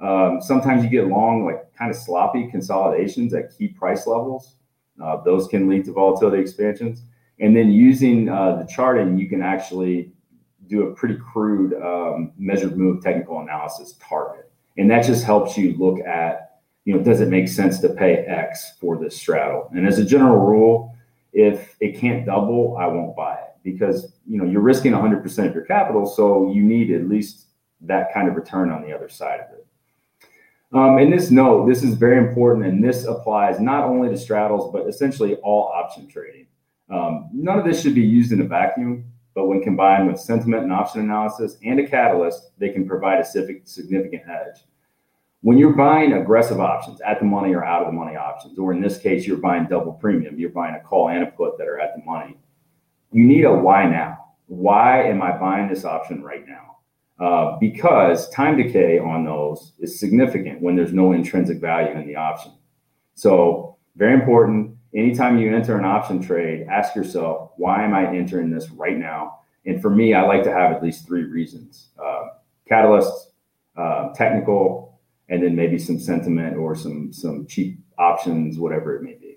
Um, 0.00 0.40
sometimes 0.40 0.84
you 0.84 0.90
get 0.90 1.06
long, 1.06 1.44
like 1.44 1.72
kind 1.74 1.90
of 1.90 1.96
sloppy 1.96 2.48
consolidations 2.50 3.34
at 3.34 3.56
key 3.56 3.68
price 3.68 4.06
levels. 4.06 4.56
Uh, 5.02 5.22
those 5.22 5.46
can 5.48 5.68
lead 5.68 5.84
to 5.86 5.92
volatility 5.92 6.40
expansions. 6.40 7.04
And 7.38 7.56
then 7.56 7.70
using 7.70 8.28
uh, 8.28 8.56
the 8.56 8.66
charting, 8.66 9.18
you 9.18 9.28
can 9.28 9.42
actually 9.42 10.12
do 10.66 10.88
a 10.88 10.94
pretty 10.94 11.16
crude 11.16 11.74
um, 11.82 12.32
measured 12.38 12.76
move 12.76 13.02
technical 13.02 13.40
analysis 13.40 13.94
target. 14.00 14.49
And 14.78 14.90
that 14.90 15.04
just 15.04 15.24
helps 15.24 15.56
you 15.56 15.76
look 15.76 16.00
at, 16.00 16.60
you 16.84 16.94
know, 16.94 17.02
does 17.02 17.20
it 17.20 17.28
make 17.28 17.48
sense 17.48 17.80
to 17.80 17.88
pay 17.88 18.16
X 18.16 18.76
for 18.80 18.98
this 18.98 19.16
straddle? 19.16 19.70
And 19.74 19.86
as 19.86 19.98
a 19.98 20.04
general 20.04 20.38
rule, 20.38 20.94
if 21.32 21.76
it 21.80 21.98
can't 21.98 22.26
double, 22.26 22.76
I 22.78 22.86
won't 22.86 23.16
buy 23.16 23.34
it 23.34 23.56
because, 23.62 24.12
you 24.26 24.38
know, 24.38 24.44
you're 24.44 24.62
risking 24.62 24.92
100% 24.92 25.46
of 25.46 25.54
your 25.54 25.64
capital. 25.64 26.06
So 26.06 26.50
you 26.52 26.62
need 26.62 26.90
at 26.90 27.08
least 27.08 27.46
that 27.82 28.12
kind 28.12 28.28
of 28.28 28.36
return 28.36 28.70
on 28.70 28.82
the 28.82 28.92
other 28.92 29.08
side 29.08 29.40
of 29.40 29.52
it. 29.52 29.66
Um, 30.72 30.98
and 30.98 31.12
this 31.12 31.30
note, 31.30 31.66
this 31.66 31.82
is 31.82 31.94
very 31.94 32.18
important, 32.18 32.64
and 32.64 32.82
this 32.82 33.04
applies 33.04 33.58
not 33.58 33.84
only 33.84 34.08
to 34.08 34.16
straddles, 34.16 34.72
but 34.72 34.86
essentially 34.86 35.34
all 35.36 35.64
option 35.74 36.06
trading. 36.06 36.46
Um, 36.88 37.28
none 37.32 37.58
of 37.58 37.64
this 37.64 37.82
should 37.82 37.94
be 37.94 38.02
used 38.02 38.30
in 38.30 38.40
a 38.40 38.44
vacuum, 38.44 39.04
but 39.34 39.46
when 39.46 39.62
combined 39.62 40.06
with 40.06 40.20
sentiment 40.20 40.64
and 40.64 40.72
option 40.72 41.00
analysis 41.00 41.56
and 41.64 41.78
a 41.80 41.86
catalyst, 41.86 42.50
they 42.58 42.70
can 42.70 42.86
provide 42.86 43.20
a 43.20 43.24
significant 43.24 44.22
edge. 44.28 44.64
When 45.42 45.56
you're 45.56 45.72
buying 45.72 46.12
aggressive 46.12 46.60
options, 46.60 47.00
at 47.00 47.18
the 47.18 47.24
money 47.24 47.54
or 47.54 47.64
out 47.64 47.82
of 47.82 47.88
the 47.88 47.92
money 47.92 48.16
options, 48.16 48.58
or 48.58 48.72
in 48.72 48.80
this 48.80 48.98
case, 48.98 49.26
you're 49.26 49.38
buying 49.38 49.66
double 49.66 49.92
premium, 49.92 50.38
you're 50.38 50.50
buying 50.50 50.74
a 50.74 50.80
call 50.80 51.08
and 51.08 51.22
a 51.22 51.30
put 51.30 51.56
that 51.58 51.68
are 51.68 51.80
at 51.80 51.94
the 51.96 52.04
money, 52.04 52.36
you 53.12 53.24
need 53.24 53.44
a 53.44 53.52
why 53.52 53.88
now. 53.88 54.18
Why 54.46 55.04
am 55.04 55.22
I 55.22 55.36
buying 55.36 55.68
this 55.68 55.84
option 55.84 56.22
right 56.22 56.44
now? 56.46 56.76
Uh, 57.24 57.56
because 57.58 58.28
time 58.30 58.56
decay 58.56 58.98
on 58.98 59.24
those 59.24 59.72
is 59.78 60.00
significant 60.00 60.60
when 60.60 60.74
there's 60.74 60.92
no 60.92 61.12
intrinsic 61.12 61.60
value 61.60 61.98
in 61.98 62.06
the 62.06 62.16
option. 62.16 62.52
So, 63.14 63.76
very 63.96 64.14
important 64.14 64.76
anytime 64.94 65.38
you 65.38 65.54
enter 65.54 65.78
an 65.78 65.84
option 65.84 66.20
trade, 66.20 66.66
ask 66.70 66.94
yourself, 66.94 67.52
why 67.56 67.84
am 67.84 67.94
I 67.94 68.06
entering 68.14 68.50
this 68.50 68.70
right 68.70 68.96
now? 68.96 69.40
And 69.66 69.80
for 69.80 69.90
me, 69.90 70.14
I 70.14 70.22
like 70.22 70.42
to 70.44 70.52
have 70.52 70.72
at 70.72 70.82
least 70.82 71.06
three 71.06 71.24
reasons 71.24 71.88
uh, 72.02 72.28
catalysts, 72.70 73.26
uh, 73.76 74.12
technical, 74.14 74.98
and 75.28 75.42
then 75.42 75.54
maybe 75.54 75.78
some 75.78 75.98
sentiment 75.98 76.56
or 76.56 76.74
some, 76.74 77.12
some 77.12 77.46
cheap 77.46 77.78
options, 77.98 78.58
whatever 78.58 78.96
it 78.96 79.02
may 79.02 79.14
be. 79.14 79.30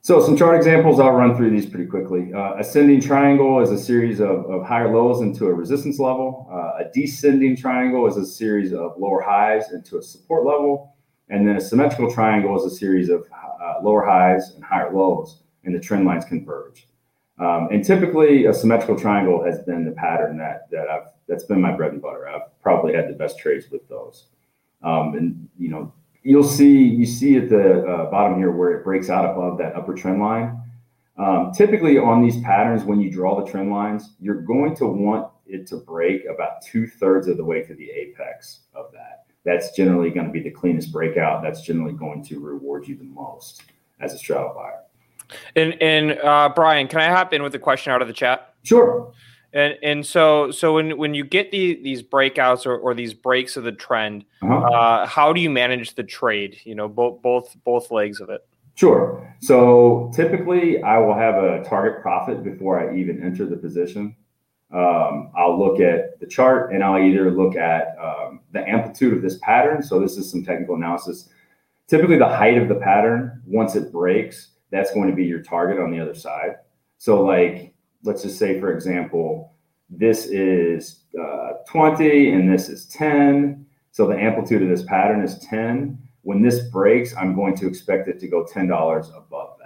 So 0.00 0.24
some 0.24 0.38
chart 0.38 0.56
examples, 0.56 0.98
I'll 1.00 1.12
run 1.12 1.36
through 1.36 1.50
these 1.50 1.66
pretty 1.66 1.84
quickly. 1.84 2.32
Uh, 2.32 2.54
ascending 2.54 3.02
triangle 3.02 3.60
is 3.60 3.70
a 3.70 3.78
series 3.78 4.20
of, 4.20 4.46
of 4.50 4.64
higher 4.64 4.90
lows 4.90 5.20
into 5.20 5.44
a 5.44 5.52
resistance 5.52 5.98
level. 5.98 6.48
Uh, 6.50 6.82
a 6.82 6.90
descending 6.94 7.54
triangle 7.54 8.06
is 8.06 8.16
a 8.16 8.24
series 8.24 8.72
of 8.72 8.94
lower 8.96 9.20
highs 9.20 9.70
into 9.70 9.98
a 9.98 10.02
support 10.02 10.46
level. 10.46 10.96
And 11.30 11.46
then 11.46 11.56
a 11.56 11.60
symmetrical 11.60 12.12
triangle 12.12 12.56
is 12.56 12.72
a 12.72 12.74
series 12.74 13.08
of 13.10 13.26
uh, 13.32 13.74
lower 13.82 14.04
highs 14.04 14.52
and 14.54 14.64
higher 14.64 14.92
lows, 14.92 15.42
and 15.64 15.74
the 15.74 15.80
trend 15.80 16.06
lines 16.06 16.24
converge. 16.24 16.88
Um, 17.38 17.68
and 17.70 17.84
typically, 17.84 18.46
a 18.46 18.54
symmetrical 18.54 18.98
triangle 18.98 19.44
has 19.44 19.60
been 19.60 19.84
the 19.84 19.92
pattern 19.92 20.38
that, 20.38 20.70
that 20.70 20.88
I've 20.88 21.08
That's 21.28 21.44
been 21.44 21.60
my 21.60 21.72
bread 21.72 21.92
and 21.92 22.02
butter. 22.02 22.28
I've 22.28 22.60
probably 22.62 22.94
had 22.94 23.08
the 23.08 23.12
best 23.12 23.38
trades 23.38 23.70
with 23.70 23.86
those. 23.88 24.26
Um, 24.82 25.14
and 25.14 25.48
you 25.58 25.68
know, 25.68 25.92
you'll 26.22 26.42
see 26.42 26.76
you 26.76 27.06
see 27.06 27.36
at 27.36 27.48
the 27.48 27.84
uh, 27.84 28.10
bottom 28.10 28.38
here 28.38 28.50
where 28.50 28.72
it 28.78 28.84
breaks 28.84 29.10
out 29.10 29.24
above 29.24 29.58
that 29.58 29.76
upper 29.76 29.94
trend 29.94 30.20
line. 30.20 30.62
Um, 31.16 31.52
typically 31.52 31.98
on 31.98 32.22
these 32.22 32.40
patterns, 32.42 32.84
when 32.84 33.00
you 33.00 33.10
draw 33.10 33.42
the 33.42 33.50
trend 33.50 33.70
lines, 33.70 34.14
you're 34.20 34.42
going 34.42 34.74
to 34.76 34.86
want 34.86 35.28
it 35.46 35.66
to 35.68 35.76
break 35.78 36.24
about 36.26 36.62
two 36.62 36.86
thirds 36.86 37.26
of 37.26 37.36
the 37.36 37.44
way 37.44 37.62
to 37.62 37.74
the 37.74 37.90
apex 37.90 38.60
of 38.74 38.92
that. 38.92 39.17
That's 39.44 39.74
generally 39.76 40.10
going 40.10 40.26
to 40.26 40.32
be 40.32 40.42
the 40.42 40.50
cleanest 40.50 40.92
breakout. 40.92 41.42
That's 41.42 41.62
generally 41.62 41.94
going 41.94 42.24
to 42.24 42.40
reward 42.40 42.86
you 42.86 42.96
the 42.96 43.04
most 43.04 43.62
as 44.00 44.12
a 44.12 44.18
straddle 44.18 44.52
buyer. 44.54 44.82
And 45.56 45.80
and 45.82 46.18
uh, 46.20 46.50
Brian, 46.54 46.88
can 46.88 47.00
I 47.00 47.08
hop 47.08 47.32
in 47.32 47.42
with 47.42 47.54
a 47.54 47.58
question 47.58 47.92
out 47.92 48.02
of 48.02 48.08
the 48.08 48.14
chat? 48.14 48.54
Sure. 48.64 49.12
And 49.52 49.78
and 49.82 50.04
so 50.04 50.50
so 50.50 50.74
when 50.74 50.96
when 50.98 51.14
you 51.14 51.24
get 51.24 51.50
the, 51.50 51.80
these 51.82 52.02
breakouts 52.02 52.66
or, 52.66 52.76
or 52.76 52.94
these 52.94 53.14
breaks 53.14 53.56
of 53.56 53.64
the 53.64 53.72
trend, 53.72 54.24
uh-huh. 54.42 54.54
uh, 54.54 55.06
how 55.06 55.32
do 55.32 55.40
you 55.40 55.50
manage 55.50 55.94
the 55.94 56.04
trade? 56.04 56.58
You 56.64 56.74
know, 56.74 56.88
both 56.88 57.22
both 57.22 57.56
both 57.64 57.90
legs 57.90 58.20
of 58.20 58.30
it. 58.30 58.46
Sure. 58.74 59.34
So 59.40 60.10
typically, 60.14 60.82
I 60.82 60.98
will 60.98 61.14
have 61.14 61.34
a 61.34 61.64
target 61.64 62.00
profit 62.00 62.44
before 62.44 62.78
I 62.78 62.96
even 62.96 63.22
enter 63.22 63.44
the 63.44 63.56
position. 63.56 64.14
Um, 64.72 65.32
I'll 65.36 65.58
look 65.58 65.80
at 65.80 66.20
the 66.20 66.26
chart 66.26 66.72
and 66.72 66.84
I'll 66.84 67.02
either 67.02 67.30
look 67.30 67.56
at 67.56 67.96
um, 67.98 68.40
the 68.52 68.68
amplitude 68.68 69.14
of 69.14 69.22
this 69.22 69.38
pattern. 69.38 69.82
So 69.82 69.98
this 69.98 70.16
is 70.16 70.30
some 70.30 70.44
technical 70.44 70.74
analysis. 70.74 71.30
Typically, 71.86 72.18
the 72.18 72.28
height 72.28 72.58
of 72.58 72.68
the 72.68 72.74
pattern 72.74 73.42
once 73.46 73.74
it 73.76 73.90
breaks, 73.90 74.50
that's 74.70 74.92
going 74.92 75.08
to 75.08 75.16
be 75.16 75.24
your 75.24 75.42
target 75.42 75.78
on 75.78 75.90
the 75.90 76.00
other 76.00 76.14
side. 76.14 76.56
So 76.98 77.22
like 77.22 77.74
let's 78.04 78.22
just 78.22 78.38
say, 78.38 78.60
for 78.60 78.72
example, 78.72 79.54
this 79.90 80.26
is 80.26 81.04
uh, 81.20 81.52
20 81.66 82.32
and 82.32 82.52
this 82.52 82.68
is 82.68 82.86
10. 82.86 83.66
So 83.90 84.06
the 84.06 84.18
amplitude 84.18 84.62
of 84.62 84.68
this 84.68 84.82
pattern 84.82 85.22
is 85.22 85.38
10. 85.40 85.98
When 86.22 86.42
this 86.42 86.68
breaks, 86.68 87.16
I'm 87.16 87.34
going 87.34 87.56
to 87.56 87.66
expect 87.66 88.08
it 88.08 88.20
to 88.20 88.28
go 88.28 88.44
$10 88.44 88.68
above 89.16 89.57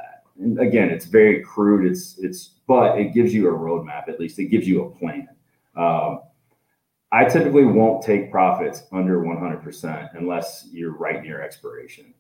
again, 0.59 0.91
it's 0.91 1.07
very 1.07 1.43
crude. 1.43 1.91
It's 1.91 2.19
it's 2.19 2.51
but 2.67 2.99
it 2.99 3.13
gives 3.13 3.35
you 3.35 3.49
a 3.49 3.53
roadmap. 3.53 4.09
At 4.09 4.21
least 4.21 4.39
it 4.39 4.47
gives 4.47 4.67
you 4.67 4.85
a 4.85 4.91
plan. 4.91 5.29
Um, 5.77 6.21
I 7.11 7.25
typically 7.25 7.65
won't 7.65 8.03
take 8.03 8.31
profits 8.31 8.85
under 8.91 9.21
100% 9.21 10.17
unless 10.17 10.67
you're 10.73 10.97
right 10.97 11.23
near 11.23 11.43
expiration, 11.43 12.15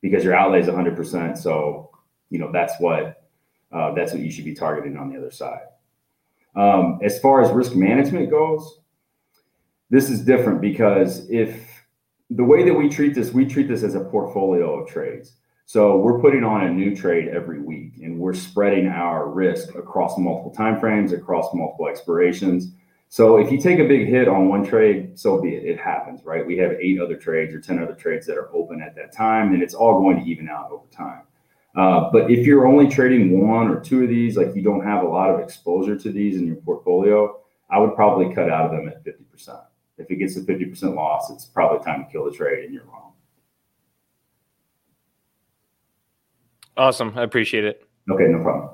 because 0.00 0.22
your 0.22 0.34
outlay 0.34 0.60
is 0.60 0.68
100%. 0.68 1.36
So 1.36 1.90
you 2.30 2.38
know 2.38 2.50
that's 2.52 2.74
what 2.78 3.28
uh, 3.72 3.92
that's 3.94 4.12
what 4.12 4.22
you 4.22 4.30
should 4.30 4.44
be 4.44 4.54
targeting 4.54 4.96
on 4.96 5.10
the 5.10 5.18
other 5.18 5.30
side. 5.30 5.62
Um, 6.54 6.98
as 7.02 7.20
far 7.20 7.42
as 7.42 7.50
risk 7.50 7.74
management 7.74 8.30
goes, 8.30 8.80
this 9.90 10.10
is 10.10 10.24
different 10.24 10.60
because 10.60 11.28
if 11.30 11.84
the 12.30 12.44
way 12.44 12.64
that 12.64 12.74
we 12.74 12.88
treat 12.88 13.14
this, 13.14 13.32
we 13.32 13.46
treat 13.46 13.68
this 13.68 13.82
as 13.82 13.94
a 13.94 14.00
portfolio 14.00 14.80
of 14.80 14.88
trades. 14.88 15.37
So 15.68 15.98
we're 15.98 16.18
putting 16.18 16.44
on 16.44 16.64
a 16.64 16.70
new 16.70 16.96
trade 16.96 17.28
every 17.28 17.60
week 17.60 17.98
and 18.02 18.18
we're 18.18 18.32
spreading 18.32 18.86
our 18.86 19.28
risk 19.28 19.74
across 19.74 20.16
multiple 20.16 20.54
timeframes, 20.56 21.12
across 21.12 21.52
multiple 21.52 21.88
expirations. 21.88 22.72
So 23.10 23.36
if 23.36 23.52
you 23.52 23.60
take 23.60 23.78
a 23.78 23.84
big 23.84 24.08
hit 24.08 24.28
on 24.28 24.48
one 24.48 24.64
trade, 24.64 25.18
so 25.18 25.42
be 25.42 25.50
it. 25.50 25.66
It 25.66 25.78
happens, 25.78 26.24
right? 26.24 26.46
We 26.46 26.56
have 26.56 26.72
eight 26.80 26.98
other 26.98 27.16
trades 27.16 27.54
or 27.54 27.60
10 27.60 27.82
other 27.82 27.92
trades 27.92 28.26
that 28.28 28.38
are 28.38 28.48
open 28.56 28.80
at 28.80 28.96
that 28.96 29.12
time, 29.12 29.52
and 29.52 29.62
it's 29.62 29.74
all 29.74 30.00
going 30.00 30.24
to 30.24 30.30
even 30.30 30.48
out 30.48 30.70
over 30.70 30.86
time. 30.90 31.24
Uh, 31.76 32.08
but 32.12 32.30
if 32.30 32.46
you're 32.46 32.66
only 32.66 32.88
trading 32.88 33.46
one 33.46 33.68
or 33.68 33.78
two 33.78 34.04
of 34.04 34.08
these, 34.08 34.38
like 34.38 34.56
you 34.56 34.62
don't 34.62 34.86
have 34.86 35.04
a 35.04 35.06
lot 35.06 35.28
of 35.28 35.38
exposure 35.38 35.98
to 35.98 36.10
these 36.10 36.38
in 36.38 36.46
your 36.46 36.56
portfolio, 36.56 37.42
I 37.68 37.78
would 37.78 37.94
probably 37.94 38.34
cut 38.34 38.48
out 38.48 38.64
of 38.64 38.70
them 38.70 38.88
at 38.88 39.04
50%. 39.04 39.64
If 39.98 40.10
it 40.10 40.16
gets 40.16 40.32
to 40.32 40.40
50% 40.40 40.94
loss, 40.94 41.30
it's 41.30 41.44
probably 41.44 41.84
time 41.84 42.06
to 42.06 42.10
kill 42.10 42.24
the 42.24 42.30
trade 42.30 42.64
and 42.64 42.72
you're 42.72 42.86
wrong. 42.86 43.07
Awesome. 46.78 47.12
I 47.16 47.22
appreciate 47.22 47.64
it. 47.64 47.86
Okay, 48.10 48.28
no 48.28 48.42
problem. 48.42 48.70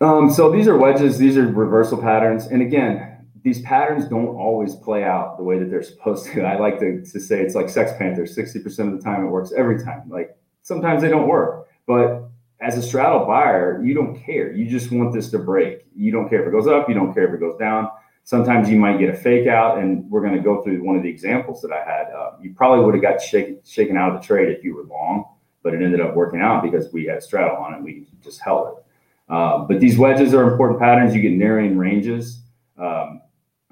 Um, 0.00 0.30
so 0.30 0.50
these 0.50 0.66
are 0.66 0.76
wedges, 0.76 1.18
these 1.18 1.36
are 1.36 1.46
reversal 1.46 1.98
patterns. 1.98 2.46
And 2.46 2.60
again, 2.60 3.26
these 3.42 3.60
patterns 3.62 4.06
don't 4.06 4.28
always 4.28 4.74
play 4.74 5.04
out 5.04 5.36
the 5.36 5.44
way 5.44 5.58
that 5.58 5.70
they're 5.70 5.82
supposed 5.82 6.26
to. 6.32 6.42
I 6.42 6.58
like 6.58 6.80
to, 6.80 7.04
to 7.04 7.20
say 7.20 7.40
it's 7.40 7.54
like 7.54 7.68
Sex 7.68 7.92
Panthers 7.98 8.36
60% 8.36 8.64
of 8.92 8.98
the 8.98 9.04
time 9.04 9.24
it 9.24 9.28
works 9.28 9.52
every 9.56 9.82
time. 9.82 10.08
Like 10.08 10.36
sometimes 10.62 11.02
they 11.02 11.08
don't 11.08 11.28
work. 11.28 11.68
But 11.86 12.24
as 12.60 12.78
a 12.78 12.82
straddle 12.82 13.26
buyer, 13.26 13.82
you 13.84 13.94
don't 13.94 14.18
care. 14.18 14.52
You 14.52 14.68
just 14.68 14.90
want 14.90 15.12
this 15.12 15.30
to 15.30 15.38
break. 15.38 15.86
You 15.94 16.10
don't 16.10 16.28
care 16.28 16.42
if 16.42 16.48
it 16.48 16.52
goes 16.52 16.66
up. 16.66 16.88
You 16.88 16.94
don't 16.94 17.12
care 17.12 17.28
if 17.28 17.34
it 17.34 17.40
goes 17.40 17.58
down. 17.58 17.88
Sometimes 18.24 18.70
you 18.70 18.78
might 18.78 18.98
get 18.98 19.10
a 19.10 19.14
fake 19.14 19.46
out, 19.46 19.76
and 19.76 20.10
we're 20.10 20.22
going 20.22 20.34
to 20.34 20.40
go 20.40 20.62
through 20.62 20.82
one 20.82 20.96
of 20.96 21.02
the 21.02 21.10
examples 21.10 21.60
that 21.60 21.72
I 21.72 21.84
had. 21.84 22.10
Uh, 22.10 22.30
you 22.40 22.54
probably 22.54 22.82
would 22.82 22.94
have 22.94 23.02
got 23.02 23.20
shaken, 23.20 23.60
shaken 23.66 23.98
out 23.98 24.14
of 24.14 24.22
the 24.22 24.26
trade 24.26 24.48
if 24.48 24.64
you 24.64 24.74
were 24.74 24.84
long, 24.84 25.26
but 25.64 25.74
it 25.74 25.82
ended 25.82 26.00
up 26.00 26.14
working 26.14 26.40
out 26.40 26.62
because 26.62 26.92
we 26.92 27.06
had 27.06 27.22
straddle 27.22 27.56
on 27.56 27.74
it. 27.74 27.82
We 27.82 28.06
just 28.22 28.40
held 28.40 28.68
it. 28.68 28.84
Uh, 29.28 29.64
but 29.64 29.80
these 29.80 29.98
wedges 29.98 30.34
are 30.34 30.42
important 30.48 30.78
patterns. 30.78 31.14
You 31.14 31.22
get 31.22 31.32
narrowing 31.32 31.76
ranges 31.76 32.42
um, 32.78 33.22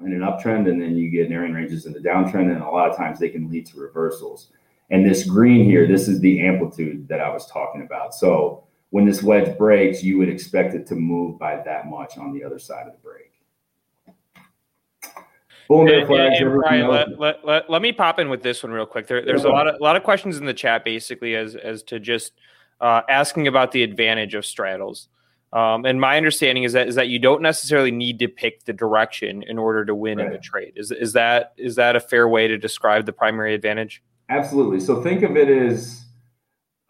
in 0.01 0.11
an 0.11 0.21
uptrend, 0.21 0.67
and 0.67 0.81
then 0.81 0.97
you 0.97 1.09
get 1.09 1.29
narrowing 1.29 1.53
ranges 1.53 1.85
in 1.85 1.93
the 1.93 1.99
downtrend, 1.99 2.51
and 2.51 2.61
a 2.61 2.69
lot 2.69 2.89
of 2.89 2.97
times 2.97 3.19
they 3.19 3.29
can 3.29 3.49
lead 3.49 3.67
to 3.67 3.79
reversals. 3.79 4.47
And 4.89 5.05
this 5.05 5.23
green 5.25 5.63
here, 5.63 5.87
this 5.87 6.07
is 6.07 6.19
the 6.19 6.41
amplitude 6.41 7.07
that 7.07 7.21
I 7.21 7.29
was 7.29 7.45
talking 7.47 7.83
about. 7.83 8.13
So 8.13 8.63
when 8.89 9.05
this 9.05 9.23
wedge 9.23 9.57
breaks, 9.57 10.03
you 10.03 10.17
would 10.17 10.29
expect 10.29 10.73
it 10.73 10.87
to 10.87 10.95
move 10.95 11.39
by 11.39 11.61
that 11.63 11.87
much 11.87 12.17
on 12.17 12.33
the 12.33 12.43
other 12.43 12.59
side 12.59 12.87
of 12.87 12.93
the 12.93 12.99
break. 12.99 13.32
And, 15.81 16.07
flags, 16.07 16.39
and, 16.39 16.49
and 16.49 16.59
Brian, 16.61 16.87
let, 16.87 17.19
let, 17.19 17.45
let, 17.45 17.69
let, 17.69 17.81
me 17.81 17.91
pop 17.91 18.19
in 18.19 18.29
with 18.29 18.43
this 18.43 18.63
one 18.63 18.71
real 18.71 18.85
quick. 18.85 19.07
There, 19.07 19.23
there's 19.23 19.43
a 19.43 19.49
lot 19.49 19.67
of 19.67 19.75
a 19.75 19.83
lot 19.83 19.95
of 19.95 20.03
questions 20.03 20.37
in 20.37 20.45
the 20.45 20.53
chat, 20.53 20.85
basically, 20.85 21.35
as 21.35 21.55
as 21.55 21.83
to 21.83 21.99
just 21.99 22.33
uh, 22.81 23.01
asking 23.09 23.47
about 23.47 23.71
the 23.71 23.83
advantage 23.83 24.35
of 24.35 24.45
straddles. 24.45 25.09
Um, 25.53 25.85
and 25.85 26.01
my 26.01 26.17
understanding 26.17 26.63
is 26.63 26.73
that 26.73 26.87
is 26.87 26.95
that 26.95 27.09
you 27.09 27.19
don't 27.19 27.41
necessarily 27.41 27.91
need 27.91 28.19
to 28.19 28.27
pick 28.27 28.65
the 28.65 28.73
direction 28.73 29.43
in 29.43 29.59
order 29.59 29.85
to 29.85 29.93
win 29.93 30.17
right. 30.17 30.27
in 30.27 30.33
a 30.33 30.39
trade. 30.39 30.73
Is 30.75 30.91
is 30.91 31.13
that 31.13 31.53
is 31.57 31.75
that 31.75 31.95
a 31.95 31.99
fair 31.99 32.27
way 32.27 32.47
to 32.47 32.57
describe 32.57 33.05
the 33.05 33.13
primary 33.13 33.53
advantage? 33.53 34.01
Absolutely. 34.29 34.79
So 34.79 35.01
think 35.01 35.21
of 35.21 35.37
it 35.37 35.49
as 35.49 36.03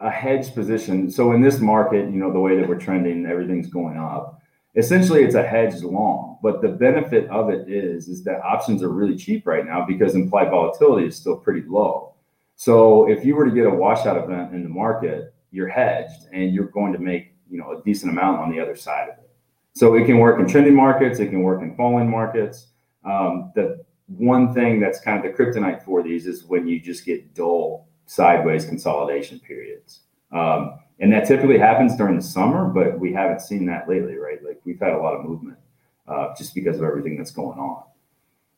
a 0.00 0.10
hedge 0.10 0.54
position. 0.54 1.10
So 1.10 1.32
in 1.32 1.42
this 1.42 1.60
market, 1.60 2.06
you 2.06 2.18
know, 2.18 2.32
the 2.32 2.40
way 2.40 2.56
that 2.56 2.68
we're 2.68 2.78
trending, 2.78 3.26
everything's 3.26 3.68
going 3.68 3.98
up. 3.98 4.40
Essentially, 4.76 5.22
it's 5.22 5.34
a 5.34 5.42
hedged 5.42 5.82
long. 5.82 6.38
But 6.42 6.60
the 6.60 6.68
benefit 6.68 7.28
of 7.30 7.48
it 7.48 7.68
is, 7.68 8.08
is 8.08 8.24
that 8.24 8.42
options 8.42 8.82
are 8.82 8.88
really 8.88 9.16
cheap 9.16 9.46
right 9.46 9.64
now 9.64 9.84
because 9.86 10.14
implied 10.14 10.50
volatility 10.50 11.06
is 11.06 11.16
still 11.16 11.36
pretty 11.36 11.62
low. 11.66 12.14
So 12.56 13.08
if 13.08 13.24
you 13.24 13.34
were 13.34 13.44
to 13.44 13.50
get 13.50 13.66
a 13.66 13.70
washout 13.70 14.16
event 14.16 14.54
in 14.54 14.62
the 14.62 14.68
market, 14.68 15.34
you're 15.50 15.68
hedged 15.68 16.26
and 16.32 16.52
you're 16.52 16.66
going 16.66 16.92
to 16.92 16.98
make, 16.98 17.34
you 17.48 17.58
know, 17.58 17.72
a 17.72 17.82
decent 17.82 18.12
amount 18.12 18.40
on 18.40 18.50
the 18.50 18.60
other 18.60 18.76
side 18.76 19.08
of 19.08 19.18
it. 19.18 19.30
So 19.74 19.94
it 19.94 20.06
can 20.06 20.18
work 20.18 20.38
in 20.38 20.46
trending 20.46 20.74
markets, 20.74 21.18
it 21.18 21.30
can 21.30 21.42
work 21.42 21.62
in 21.62 21.74
falling 21.76 22.08
markets. 22.08 22.68
Um, 23.04 23.52
the 23.54 23.84
one 24.06 24.54
thing 24.54 24.80
that's 24.80 25.00
kind 25.00 25.24
of 25.24 25.24
the 25.24 25.36
kryptonite 25.36 25.82
for 25.82 26.02
these 26.02 26.26
is 26.26 26.44
when 26.44 26.66
you 26.68 26.80
just 26.80 27.04
get 27.04 27.34
dull 27.34 27.88
sideways 28.06 28.64
consolidation 28.64 29.40
periods. 29.40 30.00
Um, 30.30 30.78
and 31.00 31.12
that 31.12 31.26
typically 31.26 31.58
happens 31.58 31.96
during 31.96 32.16
the 32.16 32.22
summer, 32.22 32.66
but 32.66 32.98
we 32.98 33.12
haven't 33.12 33.40
seen 33.40 33.66
that 33.66 33.88
lately, 33.88 34.16
right? 34.16 34.42
Like 34.44 34.60
we've 34.64 34.78
had 34.78 34.92
a 34.92 34.98
lot 34.98 35.14
of 35.14 35.24
movement 35.24 35.58
uh, 36.06 36.34
just 36.36 36.54
because 36.54 36.76
of 36.76 36.84
everything 36.84 37.16
that's 37.16 37.32
going 37.32 37.58
on. 37.58 37.82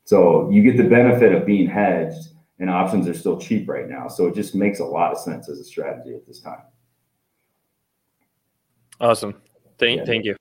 So 0.05 0.51
you 0.51 0.63
get 0.63 0.77
the 0.77 0.89
benefit 0.89 1.33
of 1.33 1.47
being 1.47 1.67
hedged, 1.67 2.29
and 2.59 2.71
options 2.71 3.09
are 3.09 3.15
still 3.15 3.39
cheap 3.39 3.69
right 3.69 3.89
now. 3.89 4.09
So 4.09 4.27
it 4.27 4.35
just 4.35 4.55
makes 4.55 4.81
a 4.81 4.85
lot 4.85 5.13
of 5.13 5.19
sense 5.19 5.49
as 5.49 5.59
a 5.59 5.65
strategy 5.65 6.15
at 6.15 6.27
this 6.27 6.41
time. 6.41 6.63
Awesome. 9.01 9.35
Thank, 9.79 9.99
yeah. 9.99 10.05
thank 10.07 10.25
you. 10.25 10.37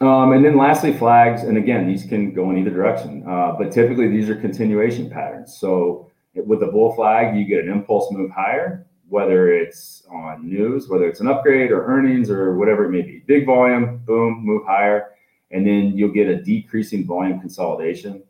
Um, 0.00 0.32
and 0.32 0.42
then 0.42 0.56
lastly, 0.56 0.96
flags. 0.96 1.42
And 1.42 1.58
again, 1.58 1.86
these 1.86 2.04
can 2.06 2.32
go 2.32 2.50
in 2.50 2.56
either 2.56 2.70
direction, 2.70 3.22
uh, 3.28 3.54
but 3.58 3.70
typically 3.70 4.08
these 4.08 4.30
are 4.30 4.36
continuation 4.36 5.10
patterns. 5.10 5.58
So 5.58 6.10
with 6.34 6.62
a 6.62 6.68
bull 6.68 6.94
flag, 6.94 7.36
you 7.36 7.44
get 7.44 7.64
an 7.64 7.70
impulse 7.70 8.10
move 8.10 8.30
higher, 8.30 8.86
whether 9.10 9.52
it's 9.52 10.04
on 10.10 10.48
news, 10.48 10.88
whether 10.88 11.06
it's 11.08 11.20
an 11.20 11.26
upgrade 11.26 11.70
or 11.70 11.84
earnings 11.84 12.30
or 12.30 12.56
whatever 12.56 12.84
it 12.84 12.90
may 12.90 13.02
be. 13.02 13.22
Big 13.26 13.44
volume, 13.44 13.98
boom, 14.06 14.40
move 14.42 14.64
higher. 14.64 15.10
And 15.50 15.66
then 15.66 15.92
you'll 15.96 16.12
get 16.12 16.28
a 16.28 16.40
decreasing 16.40 17.06
volume 17.06 17.40
consolidation. 17.40 18.22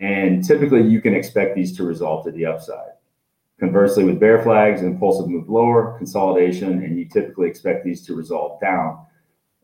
And 0.00 0.44
typically 0.44 0.82
you 0.82 1.00
can 1.00 1.14
expect 1.14 1.54
these 1.54 1.76
to 1.76 1.84
result 1.84 2.24
to 2.24 2.32
the 2.32 2.44
upside. 2.44 2.90
Conversely, 3.58 4.04
with 4.04 4.20
bear 4.20 4.42
flags, 4.42 4.82
impulsive 4.82 5.28
move 5.28 5.48
lower, 5.48 5.96
consolidation, 5.96 6.84
and 6.84 6.98
you 6.98 7.06
typically 7.08 7.48
expect 7.48 7.84
these 7.84 8.04
to 8.04 8.14
resolve 8.14 8.60
down 8.60 9.05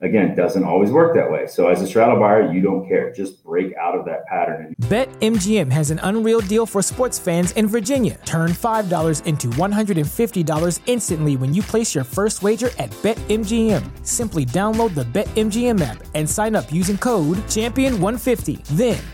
Again, 0.02 0.30
it 0.30 0.35
doesn't 0.35 0.64
always 0.64 0.90
work 0.90 1.14
that 1.14 1.30
way. 1.30 1.47
So 1.47 1.68
as 1.68 1.80
a 1.80 1.87
straddle 1.87 2.18
buyer, 2.18 2.52
you 2.52 2.61
don't 2.61 2.88
care. 2.88 3.12
Just 3.12 3.44
break 3.44 3.73
out 3.76 3.97
of 3.97 4.04
that 4.06 4.26
pattern. 4.26 4.75
BetMGM 4.80 5.71
has 5.71 5.92
an 5.92 6.00
unreal 6.02 6.40
deal 6.40 6.66
for 6.66 6.82
sports 6.82 7.21
fans 7.21 7.52
in 7.52 7.68
Virginia. 7.68 8.18
Turn 8.25 8.50
$5 8.50 9.25
into 9.26 9.47
$150 9.47 10.80
instantly 10.87 11.37
when 11.37 11.54
you 11.54 11.62
place 11.62 11.94
your 11.94 12.02
first 12.02 12.42
wager 12.42 12.71
at 12.78 12.90
BetMGM. 12.90 14.04
Simply 14.04 14.44
download 14.44 14.97
the 14.97 15.04
BetMGM 15.04 15.80
app 15.80 16.02
and 16.16 16.28
sign 16.28 16.56
up 16.56 16.73
using 16.73 16.99
code 16.99 17.37
Champion150. 17.47 18.64
Then 18.76 18.99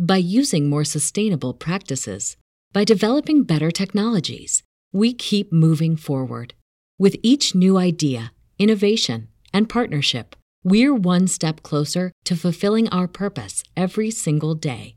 by 0.00 0.16
using 0.16 0.68
more 0.70 0.84
sustainable 0.84 1.52
practices, 1.52 2.38
by 2.72 2.84
developing 2.84 3.42
better 3.42 3.70
technologies, 3.70 4.62
we 4.92 5.12
keep 5.12 5.52
moving 5.52 5.94
forward. 5.94 6.54
With 6.98 7.18
each 7.22 7.54
new 7.54 7.76
idea, 7.76 8.32
innovation, 8.58 9.28
and 9.52 9.68
partnership, 9.68 10.34
we're 10.64 10.94
one 10.94 11.26
step 11.26 11.62
closer 11.62 12.12
to 12.24 12.34
fulfilling 12.34 12.88
our 12.88 13.08
purpose 13.08 13.62
every 13.76 14.10
single 14.10 14.54
day. 14.54 14.96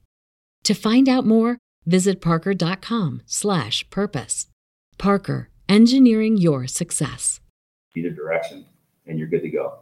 To 0.63 0.73
find 0.73 1.09
out 1.09 1.25
more, 1.25 1.57
visit 1.85 2.21
parker.com/purpose. 2.21 4.47
Parker, 4.97 5.49
engineering 5.67 6.37
your 6.37 6.65
success. 6.67 7.41
Either 7.95 8.09
direction, 8.09 8.65
and 9.05 9.19
you're 9.19 9.27
good 9.27 9.41
to 9.41 9.49
go. 9.49 9.79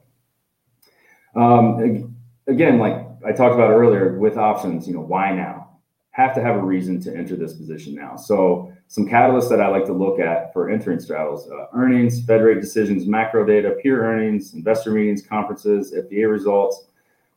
Um, 1.36 2.16
again, 2.48 2.80
like 2.80 3.11
I 3.26 3.32
talked 3.32 3.54
about 3.54 3.72
earlier 3.72 4.18
with 4.18 4.38
options, 4.38 4.88
you 4.88 4.94
know, 4.94 5.02
why 5.02 5.34
now? 5.34 5.70
Have 6.12 6.34
to 6.36 6.42
have 6.42 6.56
a 6.58 6.62
reason 6.62 7.00
to 7.04 7.16
enter 7.16 7.36
this 7.36 7.54
position 7.54 7.96
now. 7.96 8.16
So 8.18 8.74
some 8.88 9.08
catalysts 9.08 9.50
that 9.50 9.62
I 9.62 9.68
like 9.70 9.86
to 9.86 9.94
look 9.94 10.20
at 10.20 10.52
for 10.52 10.70
entering 10.70 11.00
straddles, 11.00 11.50
uh, 11.50 11.68
earnings, 11.74 12.24
Fed 12.26 12.42
rate 12.42 12.60
decisions, 12.60 13.08
macro 13.08 13.46
data, 13.46 13.78
peer 13.82 14.04
earnings, 14.04 14.54
investor 14.54 14.92
meetings, 14.92 15.26
conferences, 15.26 15.94
FDA 15.94 16.30
results. 16.30 16.88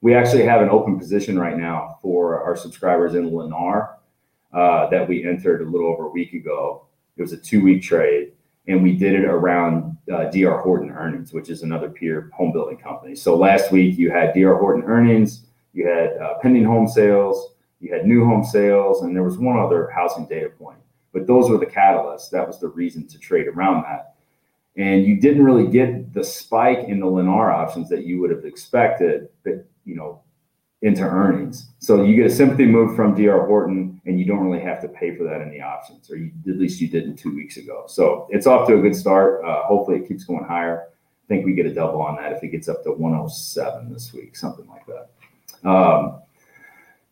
We 0.01 0.15
actually 0.15 0.43
have 0.45 0.61
an 0.61 0.71
open 0.71 0.99
position 0.99 1.39
right 1.39 1.57
now 1.57 1.99
for 2.03 2.43
our 2.43 2.57
subscribers 2.57 3.15
in 3.15 3.31
Lennar 3.31 3.95
uh, 4.53 4.89
that 4.91 5.09
we 5.09 5.25
entered 5.25 5.63
a 5.63 5.71
little 5.71 5.87
over 5.87 6.07
a 6.07 6.11
week 6.11 6.33
ago. 6.33 6.87
It 7.17 7.23
was 7.23 7.33
a 7.33 7.37
two 7.37 7.63
week 7.63 7.83
trade 7.83 8.33
and 8.67 8.83
we 8.83 8.97
did 8.97 9.15
it 9.15 9.25
around 9.25 9.97
uh, 10.13 10.31
DR 10.31 10.63
Horton 10.63 10.91
earnings, 10.91 11.33
which 11.33 11.51
is 11.51 11.63
another 11.63 11.91
peer 11.91 12.31
home 12.33 12.53
building 12.53 12.79
company. 12.79 13.15
So 13.15 13.37
last 13.37 13.71
week 13.71 13.99
you 13.99 14.11
had 14.11 14.33
DR 14.35 14.57
Horton 14.57 14.85
earnings, 14.85 15.44
you 15.75 15.87
had 15.87 16.17
uh, 16.17 16.39
pending 16.41 16.65
home 16.65 16.89
sales, 16.89 17.55
you 17.81 17.93
had 17.93 18.07
new 18.07 18.25
home 18.25 18.45
sales, 18.45 19.03
and 19.03 19.15
there 19.15 19.25
was 19.25 19.37
one 19.37 19.59
other 19.59 19.91
housing 19.91 20.27
data 20.27 20.49
point. 20.49 20.79
But 21.13 21.27
those 21.27 21.51
were 21.51 21.59
the 21.59 21.67
catalysts. 21.67 22.31
That 22.31 22.47
was 22.47 22.59
the 22.59 22.69
reason 22.69 23.07
to 23.09 23.19
trade 23.19 23.47
around 23.47 23.83
that. 23.83 24.15
And 24.77 25.05
you 25.05 25.21
didn't 25.21 25.45
really 25.45 25.71
get 25.71 26.13
the 26.15 26.25
spike 26.25 26.89
in 26.89 26.99
the 26.99 27.07
Lennar 27.07 27.53
options 27.53 27.89
that 27.91 28.07
you 28.07 28.21
would 28.21 28.31
have 28.31 28.45
expected, 28.45 29.29
but 29.45 29.67
you 29.85 29.95
know, 29.95 30.23
into 30.83 31.03
earnings. 31.03 31.71
So 31.79 32.03
you 32.05 32.17
get 32.17 32.27
a 32.27 32.35
sympathy 32.35 32.67
move 32.67 32.97
from 32.97 33.15
DR 33.15 33.47
Horton, 33.47 34.01
and 34.07 34.19
you 34.19 34.27
don't 34.27 34.41
really 34.41 34.63
have 34.63 34.81
to 34.83 34.89
pay 34.89 35.17
for 35.17 35.25
that 35.25 35.41
in 35.41 35.51
the 35.51 35.61
options, 35.61 36.11
or 36.11 36.17
you, 36.17 36.31
at 36.49 36.57
least 36.57 36.81
you 36.81 36.89
didn't 36.89 37.17
two 37.17 37.35
weeks 37.35 37.57
ago. 37.57 37.85
So 37.87 38.29
it's 38.31 38.47
off 38.47 38.67
to 38.69 38.77
a 38.77 38.83
good 38.83 38.97
start. 38.97 39.45
Uh, 39.45 39.63
hopefully, 39.63 39.99
it 39.99 40.09
keeps 40.09 40.25
going 40.25 40.45
higher. 40.45 40.89
I 41.25 41.27
think 41.27 41.47
we 41.47 41.55
get 41.55 41.65
a 41.67 41.73
double 41.73 42.03
on 42.03 42.17
that 42.17 42.33
if 42.33 42.43
it 42.43 42.49
gets 42.49 42.69
up 42.69 42.83
to 42.85 42.93
107 42.93 43.93
this 43.93 44.13
week, 44.13 44.37
something 44.37 44.67
like 44.69 44.85
that. 44.87 45.09
Um, 45.65 46.21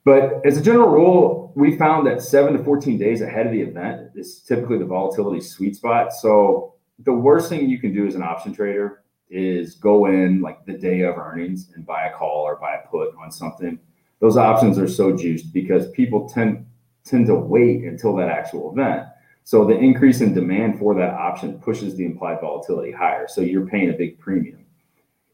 but 0.04 0.44
as 0.44 0.56
a 0.56 0.62
general 0.62 0.88
rule, 0.88 1.52
we 1.54 1.76
found 1.76 2.06
that 2.06 2.22
seven 2.22 2.54
to 2.54 2.64
14 2.64 2.98
days 2.98 3.20
ahead 3.20 3.46
of 3.46 3.52
the 3.52 3.60
event 3.60 4.10
is 4.14 4.40
typically 4.40 4.78
the 4.78 4.84
volatility 4.84 5.40
sweet 5.40 5.76
spot. 5.76 6.12
So 6.12 6.74
the 7.00 7.12
worst 7.12 7.48
thing 7.48 7.68
you 7.68 7.78
can 7.78 7.92
do 7.94 8.06
as 8.06 8.14
an 8.14 8.22
option 8.22 8.52
trader 8.52 9.02
is 9.30 9.76
go 9.76 10.06
in 10.06 10.40
like 10.40 10.64
the 10.66 10.74
day 10.74 11.00
of 11.02 11.16
earnings 11.16 11.70
and 11.74 11.86
buy 11.86 12.06
a 12.06 12.12
call 12.12 12.42
or 12.42 12.56
buy 12.56 12.76
a 12.76 12.88
put 12.88 13.14
on 13.22 13.30
something. 13.30 13.78
Those 14.20 14.36
options 14.36 14.78
are 14.78 14.88
so 14.88 15.16
juiced 15.16 15.52
because 15.52 15.90
people 15.90 16.28
tend 16.28 16.66
tend 17.04 17.26
to 17.26 17.34
wait 17.34 17.82
until 17.82 18.14
that 18.14 18.28
actual 18.28 18.72
event. 18.72 19.06
So 19.44 19.64
the 19.64 19.76
increase 19.76 20.20
in 20.20 20.34
demand 20.34 20.78
for 20.78 20.94
that 20.94 21.14
option 21.14 21.58
pushes 21.58 21.96
the 21.96 22.04
implied 22.04 22.40
volatility 22.40 22.92
higher. 22.92 23.26
So 23.26 23.40
you're 23.40 23.66
paying 23.66 23.90
a 23.90 23.94
big 23.94 24.20
premium. 24.20 24.61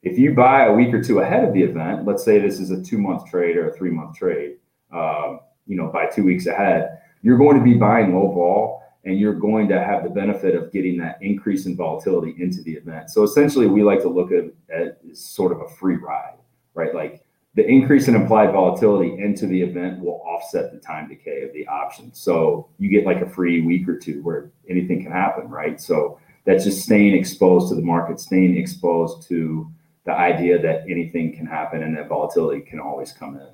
If 0.02 0.18
you 0.18 0.34
buy 0.34 0.66
a 0.66 0.72
week 0.72 0.94
or 0.94 1.02
two 1.02 1.20
ahead 1.20 1.44
of 1.44 1.52
the 1.52 1.62
event, 1.62 2.06
let's 2.06 2.24
say 2.24 2.38
this 2.38 2.60
is 2.60 2.70
a 2.70 2.82
two 2.82 2.98
month 2.98 3.28
trade 3.28 3.56
or 3.56 3.70
a 3.70 3.76
three 3.76 3.90
month 3.90 4.16
trade, 4.16 4.56
um, 4.92 5.40
you 5.66 5.76
know, 5.76 5.88
by 5.88 6.06
two 6.06 6.24
weeks 6.24 6.46
ahead, 6.46 6.98
you're 7.22 7.38
going 7.38 7.58
to 7.58 7.64
be 7.64 7.74
buying 7.74 8.14
low 8.14 8.32
vol 8.32 8.82
and 9.04 9.18
you're 9.18 9.34
going 9.34 9.68
to 9.68 9.78
have 9.82 10.04
the 10.04 10.10
benefit 10.10 10.54
of 10.54 10.72
getting 10.72 10.96
that 10.98 11.18
increase 11.20 11.66
in 11.66 11.76
volatility 11.76 12.34
into 12.38 12.62
the 12.62 12.72
event. 12.72 13.10
So 13.10 13.22
essentially, 13.22 13.66
we 13.66 13.82
like 13.82 14.00
to 14.02 14.08
look 14.08 14.30
at 14.32 14.44
as 14.70 15.24
sort 15.24 15.52
of 15.52 15.60
a 15.60 15.68
free 15.68 15.96
ride, 15.96 16.36
right? 16.74 16.94
Like 16.94 17.24
the 17.54 17.66
increase 17.66 18.06
in 18.06 18.14
implied 18.14 18.52
volatility 18.52 19.18
into 19.18 19.46
the 19.46 19.60
event 19.60 20.00
will 20.00 20.22
offset 20.24 20.72
the 20.72 20.78
time 20.78 21.08
decay 21.08 21.42
of 21.42 21.52
the 21.52 21.66
option. 21.66 22.14
So 22.14 22.68
you 22.78 22.88
get 22.88 23.04
like 23.04 23.20
a 23.20 23.28
free 23.28 23.62
week 23.62 23.88
or 23.88 23.98
two 23.98 24.22
where 24.22 24.50
anything 24.68 25.02
can 25.02 25.10
happen, 25.10 25.48
right? 25.48 25.80
So 25.80 26.20
that's 26.44 26.64
just 26.64 26.82
staying 26.82 27.14
exposed 27.14 27.68
to 27.70 27.74
the 27.74 27.82
market, 27.82 28.20
staying 28.20 28.56
exposed 28.56 29.26
to 29.28 29.70
the 30.08 30.14
idea 30.14 30.58
that 30.58 30.84
anything 30.88 31.36
can 31.36 31.44
happen 31.44 31.82
and 31.82 31.94
that 31.94 32.08
volatility 32.08 32.62
can 32.62 32.80
always 32.80 33.12
come 33.12 33.36
in. 33.36 33.48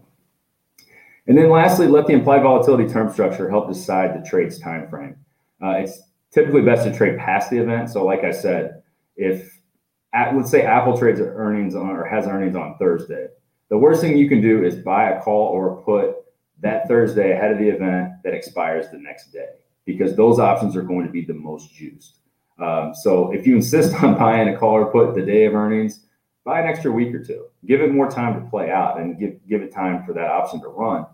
And 1.26 1.36
then 1.36 1.50
lastly, 1.50 1.88
let 1.88 2.06
the 2.06 2.12
implied 2.12 2.44
volatility 2.44 2.88
term 2.88 3.12
structure 3.12 3.50
help 3.50 3.66
decide 3.66 4.14
the 4.14 4.24
trade's 4.24 4.60
time 4.60 4.88
frame. 4.88 5.16
Uh, 5.60 5.78
it's 5.78 6.00
typically 6.30 6.62
best 6.62 6.84
to 6.84 6.96
trade 6.96 7.18
past 7.18 7.50
the 7.50 7.58
event. 7.58 7.90
So, 7.90 8.04
like 8.04 8.22
I 8.22 8.30
said, 8.30 8.84
if 9.16 9.60
at, 10.12 10.36
let's 10.36 10.48
say 10.48 10.62
Apple 10.62 10.96
trades 10.96 11.18
earnings 11.20 11.74
on 11.74 11.90
or 11.90 12.04
has 12.04 12.28
earnings 12.28 12.54
on 12.54 12.76
Thursday, 12.78 13.26
the 13.68 13.78
worst 13.78 14.00
thing 14.00 14.16
you 14.16 14.28
can 14.28 14.40
do 14.40 14.62
is 14.62 14.76
buy 14.76 15.10
a 15.10 15.20
call 15.20 15.48
or 15.48 15.80
a 15.80 15.82
put 15.82 16.14
that 16.60 16.86
Thursday 16.86 17.32
ahead 17.32 17.50
of 17.50 17.58
the 17.58 17.68
event 17.68 18.12
that 18.22 18.32
expires 18.32 18.86
the 18.92 18.98
next 18.98 19.32
day 19.32 19.48
because 19.86 20.14
those 20.14 20.38
options 20.38 20.76
are 20.76 20.82
going 20.82 21.04
to 21.04 21.10
be 21.10 21.24
the 21.24 21.34
most 21.34 21.74
juiced. 21.74 22.18
Um, 22.60 22.94
so 22.94 23.32
if 23.32 23.44
you 23.44 23.56
insist 23.56 23.92
on 24.04 24.16
buying 24.16 24.46
a 24.46 24.56
call 24.56 24.74
or 24.74 24.92
put 24.92 25.16
the 25.16 25.22
day 25.22 25.46
of 25.46 25.54
earnings, 25.54 26.04
buy 26.44 26.60
an 26.60 26.66
extra 26.66 26.92
week 26.92 27.14
or 27.14 27.24
two. 27.24 27.46
Give 27.66 27.80
it 27.80 27.90
more 27.90 28.10
time 28.10 28.42
to 28.42 28.50
play 28.50 28.70
out 28.70 29.00
and 29.00 29.18
give 29.18 29.46
give 29.48 29.62
it 29.62 29.72
time 29.72 30.04
for 30.04 30.12
that 30.12 30.30
option 30.30 30.60
to 30.60 30.68
run, 30.68 31.06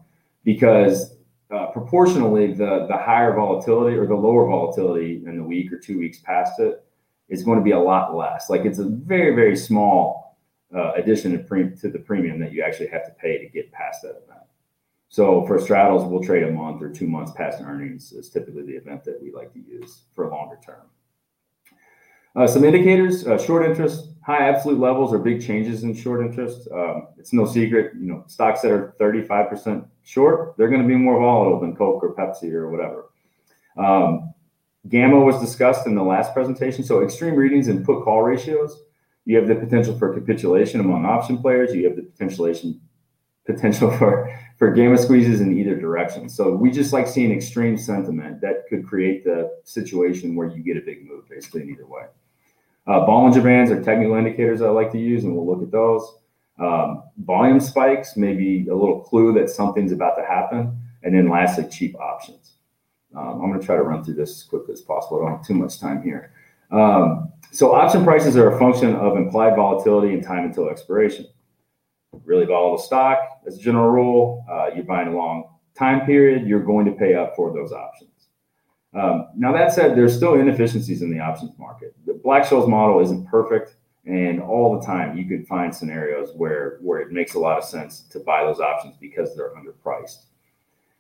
because 0.45 1.16
uh, 1.51 1.66
proportionally, 1.66 2.53
the 2.53 2.87
the 2.88 2.97
higher 2.97 3.35
volatility 3.35 3.97
or 3.97 4.07
the 4.07 4.14
lower 4.14 4.47
volatility 4.47 5.23
in 5.27 5.37
the 5.37 5.43
week 5.43 5.73
or 5.73 5.79
two 5.79 5.99
weeks 5.99 6.19
past 6.19 6.61
it 6.61 6.85
is 7.29 7.43
going 7.43 7.59
to 7.59 7.64
be 7.64 7.71
a 7.71 7.79
lot 7.79 8.14
less. 8.14 8.51
Like 8.51 8.64
it's 8.64 8.79
a 8.79 8.85
very 8.85 9.35
very 9.35 9.57
small 9.57 10.38
uh, 10.75 10.93
addition 10.93 11.33
to, 11.33 11.38
pre- 11.38 11.75
to 11.77 11.88
the 11.88 11.99
premium 11.99 12.38
that 12.38 12.53
you 12.53 12.62
actually 12.62 12.87
have 12.88 13.05
to 13.05 13.11
pay 13.12 13.38
to 13.38 13.49
get 13.49 13.73
past 13.73 14.03
that 14.03 14.11
event. 14.25 14.47
So 15.09 15.45
for 15.47 15.61
straddles, 15.61 16.05
we'll 16.05 16.23
trade 16.23 16.45
a 16.45 16.53
month 16.53 16.81
or 16.83 16.88
two 16.88 17.09
months 17.09 17.33
past 17.33 17.61
earnings 17.61 18.12
is 18.12 18.31
typically 18.31 18.62
the 18.62 18.75
event 18.75 19.03
that 19.05 19.21
we 19.21 19.33
like 19.33 19.53
to 19.55 19.59
use 19.59 20.03
for 20.14 20.31
longer 20.31 20.59
term. 20.64 20.87
Uh, 22.37 22.47
some 22.47 22.64
indicators: 22.64 23.27
uh, 23.27 23.37
short 23.38 23.64
interest, 23.64 24.09
high 24.23 24.49
absolute 24.49 24.79
levels, 24.79 25.12
or 25.12 25.19
big 25.19 25.45
changes 25.45 25.83
in 25.83 25.95
short 25.95 26.25
interest. 26.25 26.69
Um, 26.73 27.09
it's 27.19 27.33
no 27.33 27.47
secret, 27.47 27.93
you 27.99 28.07
know, 28.07 28.25
stocks 28.29 28.61
that 28.62 28.71
are 28.71 28.95
35% 29.01 29.87
short, 30.05 30.57
they're 30.57 30.69
going 30.69 30.83
to 30.83 30.88
be 30.88 30.97
more 30.97 31.19
volatile 31.19 31.61
than 31.61 31.75
Coke 31.77 32.03
or 32.03 32.14
Pepsi 32.14 32.53
or 32.53 32.71
whatever. 32.71 33.11
Um, 33.77 34.35
gamma 34.88 35.19
was 35.21 35.40
discussed 35.40 35.87
in 35.87 35.95
the 35.95 36.03
last 36.03 36.35
presentation. 36.35 36.85
So 36.85 37.03
extreme 37.03 37.35
readings 37.35 37.69
and 37.69 37.85
put 37.85 38.05
call 38.05 38.23
ratios. 38.23 38.77
You 39.25 39.37
have 39.37 39.49
the 39.49 39.55
potential 39.55 39.97
for 39.99 40.12
capitulation 40.14 40.81
among 40.81 41.05
option 41.05 41.38
players. 41.38 41.75
You 41.75 41.85
have 41.87 41.97
the 41.97 42.03
potential 43.47 43.90
for 43.99 44.37
for 44.59 44.71
gamma 44.73 44.99
squeezes 44.99 45.40
in 45.40 45.57
either 45.57 45.75
direction. 45.75 46.29
So 46.29 46.55
we 46.55 46.71
just 46.71 46.93
like 46.93 47.07
seeing 47.07 47.33
extreme 47.33 47.79
sentiment 47.79 48.40
that 48.43 48.64
could 48.69 48.87
create 48.87 49.25
the 49.25 49.51
situation 49.64 50.35
where 50.35 50.49
you 50.49 50.62
get 50.62 50.77
a 50.77 50.85
big 50.85 51.07
move, 51.07 51.29
basically 51.29 51.62
in 51.62 51.71
either 51.71 51.87
way. 51.87 52.05
Uh, 52.87 53.07
Bollinger 53.07 53.43
Bands 53.43 53.71
are 53.71 53.83
technical 53.83 54.16
indicators 54.16 54.62
I 54.62 54.71
like 54.71 54.90
to 54.93 54.99
use, 54.99 55.25
and 55.25 55.35
we'll 55.35 55.47
look 55.47 55.62
at 55.62 55.71
those. 55.71 56.19
Um, 56.59 57.05
volume 57.19 57.61
spikes 57.61 58.16
may 58.16 58.35
be 58.35 58.69
a 58.69 58.75
little 58.75 59.01
clue 59.01 59.33
that 59.35 59.49
something's 59.49 59.93
about 59.93 60.16
to 60.16 60.25
happen. 60.25 60.79
And 61.03 61.14
then 61.14 61.29
lastly, 61.29 61.66
cheap 61.71 61.99
options. 61.99 62.57
Um, 63.16 63.40
I'm 63.43 63.49
going 63.49 63.61
to 63.61 63.64
try 63.64 63.77
to 63.77 63.83
run 63.83 64.05
through 64.05 64.14
this 64.14 64.31
as 64.31 64.43
quickly 64.43 64.75
as 64.75 64.81
possible. 64.81 65.19
I 65.19 65.29
don't 65.29 65.38
have 65.38 65.47
too 65.47 65.55
much 65.55 65.81
time 65.81 66.03
here. 66.03 66.33
Um, 66.71 67.33
so 67.51 67.75
option 67.75 68.05
prices 68.05 68.37
are 68.37 68.55
a 68.55 68.59
function 68.59 68.95
of 68.95 69.16
implied 69.16 69.57
volatility 69.57 70.12
and 70.14 70.23
time 70.23 70.45
until 70.45 70.69
expiration 70.69 71.27
really 72.25 72.47
volatile 72.47 72.79
stock, 72.79 73.19
as 73.47 73.57
a 73.57 73.61
general 73.61 73.90
rule, 73.90 74.45
uh, 74.51 74.71
you're 74.75 74.85
buying 74.85 75.09
a 75.09 75.16
long 75.16 75.45
time 75.77 76.05
period, 76.07 76.47
you're 76.47 76.62
going 76.62 76.85
to 76.87 76.93
pay 76.93 77.14
up 77.14 77.35
for 77.37 77.53
those 77.53 77.73
options. 77.73 78.10
Um, 78.92 79.29
now, 79.37 79.53
that 79.53 79.72
said, 79.72 79.96
there's 79.96 80.16
still 80.16 80.35
inefficiencies 80.35 81.03
in 81.03 81.11
the 81.11 81.20
options 81.20 81.57
market. 81.59 81.94
The 82.07 82.14
Black 82.14 82.44
Scholes 82.44 82.68
model 82.68 83.00
isn't 83.00 83.26
perfect, 83.26 83.76
and 84.05 84.40
all 84.40 84.79
the 84.79 84.85
time 84.85 85.16
you 85.16 85.26
could 85.26 85.46
find 85.46 85.74
scenarios 85.74 86.33
where, 86.35 86.79
where 86.81 87.00
it 87.00 87.12
makes 87.12 87.35
a 87.35 87.38
lot 87.38 87.57
of 87.57 87.64
sense 87.64 88.00
to 88.11 88.18
buy 88.20 88.42
those 88.42 88.59
options 88.59 88.96
because 89.00 89.37
they're 89.37 89.50
underpriced. 89.50 90.24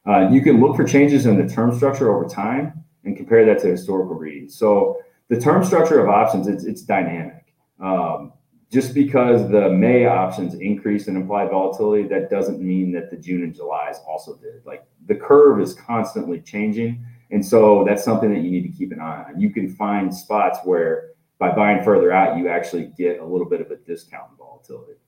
Uh, 0.06 0.28
you 0.30 0.40
can 0.40 0.60
look 0.60 0.76
for 0.76 0.84
changes 0.84 1.26
in 1.26 1.36
the 1.36 1.52
term 1.52 1.74
structure 1.74 2.14
over 2.14 2.28
time 2.28 2.84
and 3.04 3.16
compare 3.16 3.44
that 3.44 3.58
to 3.60 3.68
historical 3.68 4.14
readings. 4.14 4.56
So, 4.56 4.98
the 5.28 5.40
term 5.40 5.64
structure 5.64 6.00
of 6.00 6.08
options, 6.08 6.48
it's, 6.48 6.64
it's 6.64 6.82
dynamic. 6.82 7.54
Um, 7.80 8.32
just 8.70 8.94
because 8.94 9.48
the 9.50 9.68
May 9.70 10.06
options 10.06 10.54
increased 10.54 11.08
in 11.08 11.16
implied 11.16 11.50
volatility, 11.50 12.06
that 12.08 12.30
doesn't 12.30 12.60
mean 12.60 12.92
that 12.92 13.10
the 13.10 13.16
June 13.16 13.42
and 13.42 13.54
July's 13.54 13.98
also 14.06 14.36
did. 14.36 14.64
Like 14.64 14.86
the 15.06 15.16
curve 15.16 15.60
is 15.60 15.74
constantly 15.74 16.40
changing. 16.40 17.04
And 17.30 17.44
so 17.44 17.84
that's 17.86 18.04
something 18.04 18.32
that 18.32 18.40
you 18.40 18.50
need 18.50 18.62
to 18.62 18.76
keep 18.76 18.92
an 18.92 19.00
eye 19.00 19.24
on. 19.28 19.40
You 19.40 19.50
can 19.50 19.68
find 19.68 20.14
spots 20.14 20.58
where 20.64 21.10
by 21.38 21.54
buying 21.54 21.82
further 21.84 22.12
out, 22.12 22.36
you 22.36 22.48
actually 22.48 22.92
get 22.98 23.20
a 23.20 23.24
little 23.24 23.48
bit 23.48 23.60
of 23.60 23.70
a 23.70 23.76
discount 23.76 24.30
in 24.32 24.36
volatility. 24.36 24.98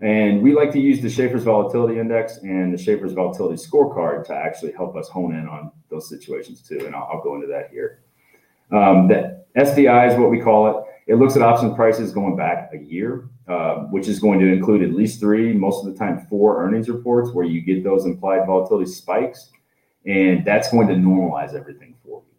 And 0.00 0.42
we 0.42 0.54
like 0.54 0.70
to 0.72 0.80
use 0.80 1.00
the 1.02 1.10
Schaeffer's 1.10 1.44
Volatility 1.44 1.98
Index 1.98 2.38
and 2.38 2.72
the 2.72 2.78
Schaeffer's 2.78 3.12
Volatility 3.12 3.62
Scorecard 3.62 4.24
to 4.26 4.34
actually 4.34 4.72
help 4.72 4.96
us 4.96 5.08
hone 5.08 5.34
in 5.34 5.46
on 5.46 5.72
those 5.90 6.08
situations 6.08 6.62
too. 6.62 6.86
And 6.86 6.94
I'll, 6.94 7.08
I'll 7.12 7.22
go 7.22 7.34
into 7.34 7.46
that 7.48 7.70
here. 7.70 8.02
Um, 8.72 9.08
that 9.08 9.52
SVI 9.54 10.12
is 10.12 10.18
what 10.18 10.30
we 10.30 10.40
call 10.40 10.68
it. 10.68 10.84
It 11.06 11.16
looks 11.16 11.36
at 11.36 11.42
option 11.42 11.74
prices 11.74 12.12
going 12.12 12.36
back 12.36 12.70
a 12.72 12.78
year, 12.78 13.28
uh, 13.48 13.80
which 13.90 14.06
is 14.08 14.20
going 14.20 14.38
to 14.38 14.46
include 14.46 14.82
at 14.82 14.94
least 14.94 15.20
three, 15.20 15.52
most 15.52 15.84
of 15.84 15.92
the 15.92 15.98
time 15.98 16.24
four 16.30 16.64
earnings 16.64 16.88
reports 16.88 17.32
where 17.32 17.44
you 17.44 17.60
get 17.60 17.82
those 17.82 18.06
implied 18.06 18.46
volatility 18.46 18.88
spikes. 18.90 19.50
And 20.06 20.44
that's 20.44 20.70
going 20.70 20.88
to 20.88 20.94
normalize 20.94 21.54
everything 21.54 21.94
for 22.02 22.22
you. 22.22 22.36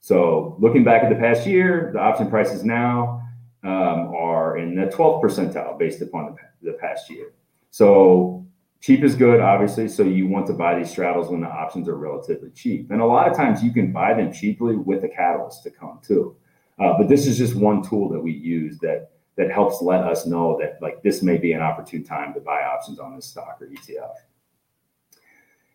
So 0.00 0.56
looking 0.58 0.84
back 0.84 1.02
at 1.02 1.10
the 1.10 1.16
past 1.16 1.46
year, 1.46 1.90
the 1.92 2.00
option 2.00 2.30
prices 2.30 2.64
now 2.64 3.22
um, 3.64 4.12
are 4.14 4.58
in 4.58 4.74
the 4.74 4.86
12th 4.86 5.22
percentile 5.22 5.78
based 5.78 6.00
upon 6.00 6.36
the, 6.62 6.70
the 6.70 6.78
past 6.78 7.10
year. 7.10 7.32
So 7.70 8.46
cheap 8.80 9.02
is 9.02 9.14
good, 9.14 9.40
obviously. 9.40 9.88
So 9.88 10.02
you 10.02 10.26
want 10.26 10.46
to 10.48 10.52
buy 10.52 10.78
these 10.78 10.90
straddles 10.90 11.28
when 11.28 11.40
the 11.40 11.48
options 11.48 11.88
are 11.88 11.96
relatively 11.96 12.50
cheap. 12.50 12.90
And 12.90 13.00
a 13.00 13.06
lot 13.06 13.28
of 13.28 13.36
times 13.36 13.62
you 13.62 13.72
can 13.72 13.92
buy 13.92 14.14
them 14.14 14.32
cheaply 14.32 14.76
with 14.76 15.04
a 15.04 15.08
catalyst 15.08 15.62
to 15.64 15.70
come 15.70 16.00
too. 16.02 16.36
Uh, 16.78 16.94
but 16.98 17.08
this 17.08 17.26
is 17.26 17.38
just 17.38 17.54
one 17.54 17.82
tool 17.82 18.08
that 18.08 18.20
we 18.20 18.32
use 18.32 18.78
that 18.78 19.10
that 19.36 19.50
helps 19.50 19.80
let 19.80 20.02
us 20.02 20.26
know 20.26 20.58
that 20.60 20.78
like 20.82 21.02
this 21.02 21.22
may 21.22 21.38
be 21.38 21.52
an 21.52 21.62
opportune 21.62 22.04
time 22.04 22.34
to 22.34 22.40
buy 22.40 22.62
options 22.62 22.98
on 22.98 23.14
this 23.14 23.26
stock 23.26 23.58
or 23.60 23.66
ETF. 23.66 24.10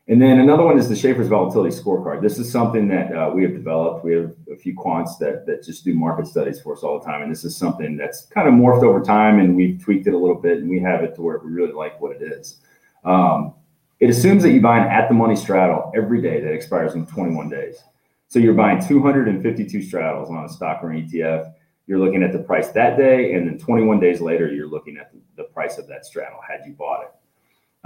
And 0.09 0.21
then 0.21 0.39
another 0.39 0.63
one 0.63 0.79
is 0.79 0.87
the 0.87 0.95
Schaeffer's 0.95 1.27
Volatility 1.27 1.75
Scorecard. 1.75 2.21
This 2.21 2.39
is 2.39 2.49
something 2.49 2.87
that 2.87 3.13
uh, 3.13 3.29
we 3.33 3.43
have 3.43 3.53
developed. 3.53 4.05
We 4.05 4.13
have 4.13 4.33
a 4.49 4.55
few 4.55 4.73
quants 4.73 5.17
that 5.19 5.45
that 5.47 5.63
just 5.63 5.83
do 5.83 5.93
market 5.93 6.27
studies 6.27 6.61
for 6.61 6.73
us 6.73 6.81
all 6.81 6.99
the 6.99 7.05
time, 7.05 7.23
and 7.23 7.31
this 7.31 7.43
is 7.43 7.57
something 7.57 7.97
that's 7.97 8.25
kind 8.27 8.47
of 8.47 8.53
morphed 8.53 8.83
over 8.83 9.01
time, 9.01 9.39
and 9.39 9.55
we've 9.55 9.81
tweaked 9.83 10.07
it 10.07 10.13
a 10.13 10.17
little 10.17 10.39
bit, 10.41 10.59
and 10.59 10.69
we 10.69 10.79
have 10.79 11.03
it 11.03 11.15
to 11.15 11.21
where 11.21 11.39
we 11.39 11.51
really 11.51 11.73
like 11.73 11.99
what 11.99 12.15
it 12.15 12.21
is. 12.21 12.61
Um, 13.03 13.53
it 13.99 14.09
assumes 14.09 14.43
that 14.43 14.51
you 14.51 14.61
buy 14.61 14.79
an 14.79 14.87
at 14.89 15.09
the 15.09 15.13
money 15.13 15.35
straddle 15.35 15.91
every 15.95 16.21
day 16.21 16.39
that 16.39 16.53
expires 16.53 16.93
in 16.93 17.05
21 17.05 17.49
days. 17.49 17.81
So 18.29 18.39
you're 18.39 18.53
buying 18.53 18.85
252 18.85 19.81
straddles 19.81 20.29
on 20.29 20.45
a 20.45 20.49
stock 20.49 20.83
or 20.83 20.91
an 20.91 21.07
ETF. 21.07 21.53
You're 21.87 21.99
looking 21.99 22.21
at 22.21 22.31
the 22.31 22.39
price 22.39 22.69
that 22.69 22.97
day, 22.97 23.33
and 23.33 23.47
then 23.47 23.57
21 23.57 23.99
days 23.99 24.21
later, 24.21 24.53
you're 24.53 24.67
looking 24.67 24.97
at 24.97 25.11
the, 25.35 25.43
price 25.53 25.79
of 25.79 25.87
that 25.87 26.05
straddle 26.05 26.39
had 26.47 26.59
you 26.67 26.73
bought 26.73 27.01
it. 27.01 27.09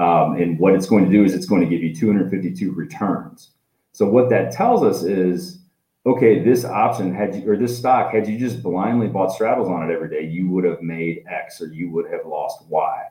Um, 0.01 0.35
and 0.37 0.57
what 0.57 0.73
it's 0.73 0.87
going 0.87 1.05
to 1.05 1.11
do 1.11 1.23
is 1.23 1.35
it's 1.35 1.45
going 1.45 1.61
to 1.61 1.67
give 1.67 1.83
you 1.83 1.93
252 1.93 2.71
returns. 2.71 3.51
So 3.91 4.09
what 4.09 4.31
that 4.31 4.51
tells 4.51 4.81
us 4.81 5.03
is, 5.03 5.59
okay, 6.07 6.43
this 6.43 6.65
option 6.65 7.13
had 7.13 7.35
you 7.35 7.51
or 7.51 7.55
this 7.55 7.77
stock 7.77 8.11
had 8.11 8.27
you 8.27 8.39
just 8.39 8.63
blindly 8.63 9.07
bought 9.07 9.31
straddles 9.31 9.67
on 9.67 9.87
it 9.87 9.93
every 9.93 10.09
day, 10.09 10.27
you 10.27 10.49
would 10.49 10.63
have 10.63 10.81
made 10.81 11.23
X 11.29 11.61
or 11.61 11.67
you 11.67 11.91
would 11.91 12.11
have 12.11 12.25
lost 12.25 12.65
Y. 12.67 13.03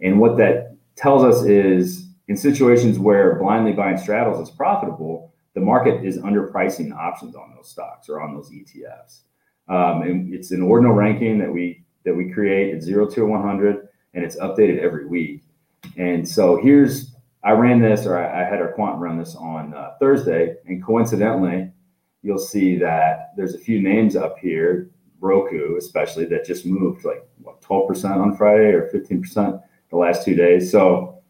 And 0.00 0.18
what 0.18 0.38
that 0.38 0.76
tells 0.96 1.24
us 1.24 1.44
is 1.44 2.06
in 2.28 2.38
situations 2.38 2.98
where 2.98 3.34
blindly 3.34 3.72
buying 3.72 3.98
straddles 3.98 4.48
is 4.48 4.54
profitable, 4.54 5.34
the 5.52 5.60
market 5.60 6.02
is 6.06 6.16
underpricing 6.16 6.96
options 6.96 7.34
on 7.34 7.52
those 7.54 7.68
stocks 7.68 8.08
or 8.08 8.22
on 8.22 8.34
those 8.34 8.50
ETFs. 8.50 9.24
Um, 9.68 10.02
and 10.02 10.32
it's 10.32 10.52
an 10.52 10.62
ordinal 10.62 10.94
ranking 10.94 11.38
that 11.38 11.52
we 11.52 11.84
that 12.06 12.14
we 12.14 12.32
create 12.32 12.74
at 12.74 12.82
zero 12.82 13.06
to 13.10 13.26
100, 13.26 13.88
and 14.14 14.24
it's 14.24 14.36
updated 14.36 14.78
every 14.78 15.04
week. 15.04 15.42
And 16.00 16.26
so 16.26 16.56
here's 16.56 17.14
I 17.44 17.52
ran 17.52 17.78
this, 17.80 18.06
or 18.06 18.18
I, 18.18 18.42
I 18.42 18.44
had 18.48 18.60
our 18.60 18.72
quant 18.72 18.98
run 18.98 19.18
this 19.18 19.34
on 19.34 19.74
uh, 19.74 19.92
Thursday, 20.00 20.56
and 20.66 20.82
coincidentally, 20.82 21.70
you'll 22.22 22.38
see 22.38 22.78
that 22.78 23.32
there's 23.36 23.54
a 23.54 23.58
few 23.58 23.82
names 23.82 24.16
up 24.16 24.38
here, 24.38 24.90
Roku 25.20 25.76
especially, 25.76 26.24
that 26.26 26.46
just 26.46 26.64
moved 26.64 27.04
like 27.04 27.28
what 27.42 27.60
12% 27.60 28.16
on 28.16 28.34
Friday 28.34 28.72
or 28.72 28.90
15% 28.90 29.62
the 29.90 29.96
last 29.96 30.24
two 30.24 30.34
days. 30.34 30.70
So 30.70 31.22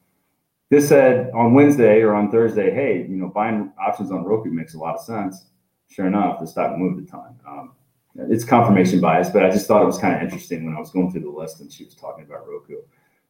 this 0.71 0.89
said 0.89 1.31
on 1.35 1.55
Wednesday 1.55 2.01
or 2.03 2.15
on 2.15 2.31
Thursday, 2.31 2.73
hey, 2.73 3.07
you 3.09 3.17
know, 3.17 3.29
buying 3.29 3.73
options 3.81 4.13
on 4.13 4.25
Roku 4.25 4.51
makes 4.51 4.75
a 4.75 4.79
lot 4.79 4.95
of 4.95 5.01
sense. 5.01 5.47
Sure 5.89 6.07
enough, 6.07 6.39
the 6.41 6.47
stock 6.47 6.79
moved 6.79 7.05
a 7.05 7.11
ton. 7.11 7.37
Um, 7.47 7.73
it's 8.15 8.45
confirmation 8.45 9.01
bias, 9.01 9.31
but 9.31 9.45
I 9.45 9.51
just 9.51 9.67
thought 9.67 9.83
it 9.83 9.87
was 9.87 9.99
kind 9.99 10.15
of 10.15 10.23
interesting 10.23 10.65
when 10.65 10.77
I 10.77 10.79
was 10.79 10.91
going 10.91 11.11
through 11.11 11.23
the 11.23 11.31
list 11.31 11.61
and 11.61 11.73
she 11.73 11.85
was 11.85 11.95
talking 11.97 12.25
about 12.25 12.47
Roku. 12.49 12.77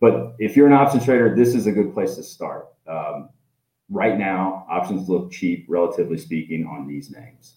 But 0.00 0.34
if 0.38 0.56
you're 0.56 0.66
an 0.66 0.72
options 0.72 1.04
trader, 1.04 1.34
this 1.34 1.54
is 1.54 1.66
a 1.66 1.72
good 1.72 1.92
place 1.92 2.16
to 2.16 2.22
start. 2.22 2.68
Um, 2.86 3.28
right 3.90 4.18
now, 4.18 4.66
options 4.70 5.08
look 5.08 5.30
cheap, 5.30 5.66
relatively 5.68 6.16
speaking, 6.16 6.66
on 6.66 6.86
these 6.86 7.10
names. 7.10 7.56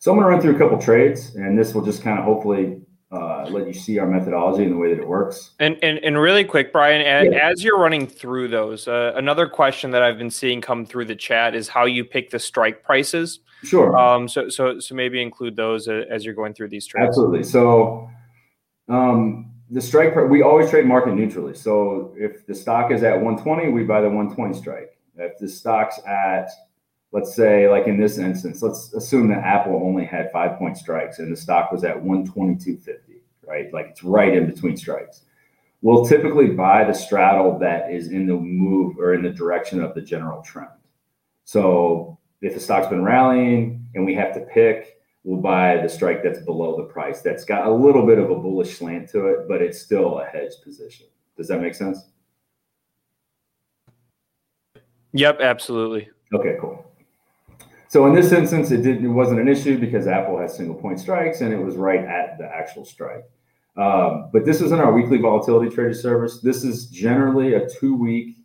So 0.00 0.12
I'm 0.12 0.16
going 0.16 0.26
to 0.26 0.30
run 0.30 0.40
through 0.40 0.54
a 0.54 0.58
couple 0.58 0.78
trades, 0.78 1.34
and 1.34 1.58
this 1.58 1.74
will 1.74 1.84
just 1.84 2.02
kind 2.02 2.18
of 2.18 2.24
hopefully 2.24 2.80
uh, 3.10 3.46
let 3.50 3.66
you 3.66 3.72
see 3.72 3.98
our 3.98 4.06
methodology 4.06 4.62
and 4.62 4.72
the 4.72 4.76
way 4.76 4.94
that 4.94 5.00
it 5.00 5.08
works. 5.08 5.52
And 5.58 5.76
and, 5.82 5.98
and 5.98 6.18
really 6.18 6.44
quick, 6.44 6.72
Brian, 6.72 7.00
as, 7.00 7.28
yeah. 7.32 7.50
as 7.50 7.64
you're 7.64 7.78
running 7.78 8.06
through 8.06 8.48
those, 8.48 8.86
uh, 8.86 9.12
another 9.16 9.48
question 9.48 9.90
that 9.90 10.02
I've 10.02 10.18
been 10.18 10.30
seeing 10.30 10.60
come 10.60 10.86
through 10.86 11.06
the 11.06 11.16
chat 11.16 11.54
is 11.54 11.68
how 11.68 11.84
you 11.84 12.04
pick 12.04 12.30
the 12.30 12.38
strike 12.38 12.84
prices. 12.84 13.40
Sure. 13.64 13.96
Um. 13.98 14.28
So 14.28 14.48
so 14.48 14.78
so 14.78 14.94
maybe 14.94 15.20
include 15.20 15.56
those 15.56 15.88
uh, 15.88 16.04
as 16.08 16.24
you're 16.24 16.34
going 16.34 16.54
through 16.54 16.68
these 16.68 16.86
trades. 16.86 17.08
Absolutely. 17.08 17.42
So, 17.42 18.08
um, 18.88 19.50
the 19.70 19.80
strike 19.80 20.14
we 20.16 20.42
always 20.42 20.70
trade 20.70 20.86
market 20.86 21.14
neutrally. 21.14 21.54
So 21.54 22.14
if 22.16 22.46
the 22.46 22.54
stock 22.54 22.90
is 22.90 23.02
at 23.02 23.14
120, 23.14 23.70
we 23.70 23.84
buy 23.84 24.00
the 24.00 24.08
120 24.08 24.54
strike. 24.54 24.98
If 25.16 25.38
the 25.38 25.48
stock's 25.48 25.98
at 26.06 26.48
let's 27.12 27.34
say 27.34 27.68
like 27.68 27.86
in 27.86 27.98
this 27.98 28.18
instance 28.18 28.62
let's 28.62 28.92
assume 28.94 29.28
that 29.28 29.44
apple 29.44 29.80
only 29.82 30.04
had 30.04 30.30
five 30.32 30.58
point 30.58 30.76
strikes 30.76 31.18
and 31.18 31.32
the 31.32 31.36
stock 31.36 31.72
was 31.72 31.84
at 31.84 31.96
122.50 31.96 32.98
right 33.46 33.72
like 33.72 33.86
it's 33.86 34.04
right 34.04 34.34
in 34.34 34.46
between 34.46 34.76
strikes 34.76 35.22
we'll 35.80 36.06
typically 36.06 36.48
buy 36.48 36.84
the 36.84 36.92
straddle 36.92 37.58
that 37.58 37.90
is 37.90 38.08
in 38.08 38.26
the 38.26 38.34
move 38.34 38.98
or 38.98 39.14
in 39.14 39.22
the 39.22 39.30
direction 39.30 39.80
of 39.82 39.94
the 39.94 40.02
general 40.02 40.42
trend 40.42 40.68
so 41.44 42.18
if 42.42 42.54
the 42.54 42.60
stock's 42.60 42.88
been 42.88 43.04
rallying 43.04 43.86
and 43.94 44.04
we 44.04 44.14
have 44.14 44.34
to 44.34 44.40
pick 44.40 44.97
we'll 45.24 45.40
buy 45.40 45.76
the 45.82 45.88
strike 45.88 46.22
that's 46.22 46.40
below 46.40 46.76
the 46.76 46.84
price 46.84 47.20
that's 47.20 47.44
got 47.44 47.66
a 47.66 47.70
little 47.72 48.06
bit 48.06 48.18
of 48.18 48.30
a 48.30 48.36
bullish 48.36 48.78
slant 48.78 49.08
to 49.08 49.26
it 49.26 49.48
but 49.48 49.60
it's 49.62 49.80
still 49.80 50.20
a 50.20 50.24
hedge 50.26 50.52
position 50.62 51.06
does 51.36 51.48
that 51.48 51.60
make 51.60 51.74
sense 51.74 52.10
yep 55.12 55.40
absolutely 55.40 56.08
okay 56.32 56.56
cool 56.60 56.84
so 57.88 58.06
in 58.06 58.14
this 58.14 58.32
instance, 58.32 58.70
it 58.70 58.82
didn't 58.82 59.06
it 59.06 59.08
wasn't 59.08 59.40
an 59.40 59.48
issue 59.48 59.78
because 59.78 60.06
Apple 60.06 60.38
has 60.38 60.54
single 60.54 60.74
point 60.74 61.00
strikes 61.00 61.40
and 61.40 61.52
it 61.52 61.56
was 61.56 61.76
right 61.76 62.04
at 62.04 62.36
the 62.38 62.44
actual 62.44 62.84
strike. 62.84 63.24
Um, 63.78 64.28
but 64.32 64.44
this 64.44 64.60
isn't 64.60 64.78
our 64.78 64.92
weekly 64.92 65.18
volatility 65.18 65.74
trading 65.74 65.94
service. 65.94 66.40
This 66.40 66.64
is 66.64 66.86
generally 66.88 67.54
a 67.54 67.66
two 67.66 67.94
week 67.94 68.36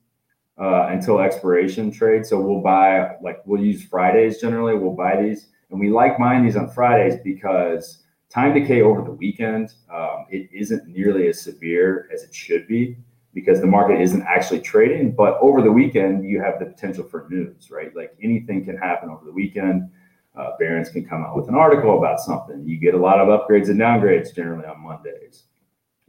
uh, 0.58 0.88
until 0.92 1.20
expiration 1.20 1.92
trade. 1.92 2.26
So 2.26 2.40
we'll 2.40 2.62
buy 2.62 3.16
like 3.22 3.40
we'll 3.46 3.62
use 3.62 3.84
Fridays 3.84 4.40
generally. 4.40 4.76
We'll 4.76 4.96
buy 4.96 5.22
these 5.22 5.50
and 5.74 5.82
we 5.82 5.90
like 5.90 6.18
buying 6.20 6.46
these 6.46 6.56
on 6.56 6.70
Fridays 6.70 7.16
because 7.24 8.04
time 8.30 8.54
decay 8.54 8.82
over 8.84 9.02
the 9.02 9.12
weekend 9.12 9.74
um, 9.94 10.26
it 10.30 10.48
isn't 10.54 10.88
nearly 10.88 11.28
as 11.28 11.42
severe 11.42 12.08
as 12.14 12.24
it 12.24 12.34
should 12.34 12.68
be. 12.68 12.96
because 13.34 13.60
the 13.60 13.68
market 13.68 14.00
isn't 14.00 14.22
actually 14.22 14.62
trading. 14.62 15.12
But 15.12 15.40
over 15.42 15.64
the 15.64 15.72
weekend, 15.72 16.24
you 16.24 16.40
have 16.40 16.60
the 16.60 16.68
potential 16.68 17.04
for 17.04 17.26
news, 17.32 17.72
right? 17.72 17.94
Like 17.96 18.16
anything 18.22 18.64
can 18.64 18.78
happen 18.78 19.10
over 19.10 19.26
the 19.26 19.32
weekend. 19.32 19.90
Uh, 20.36 20.56
can 20.58 21.06
come 21.08 21.24
out 21.24 21.36
with 21.36 21.48
an 21.48 21.56
article 21.56 21.98
about 21.98 22.20
something. 22.20 22.64
You 22.68 22.78
get 22.78 22.94
a 22.94 22.98
lot 22.98 23.20
of 23.20 23.28
upgrades 23.28 23.70
and 23.70 23.80
downgrades 23.80 24.34
generally 24.34 24.66
on 24.66 24.80
Mondays. 24.82 25.46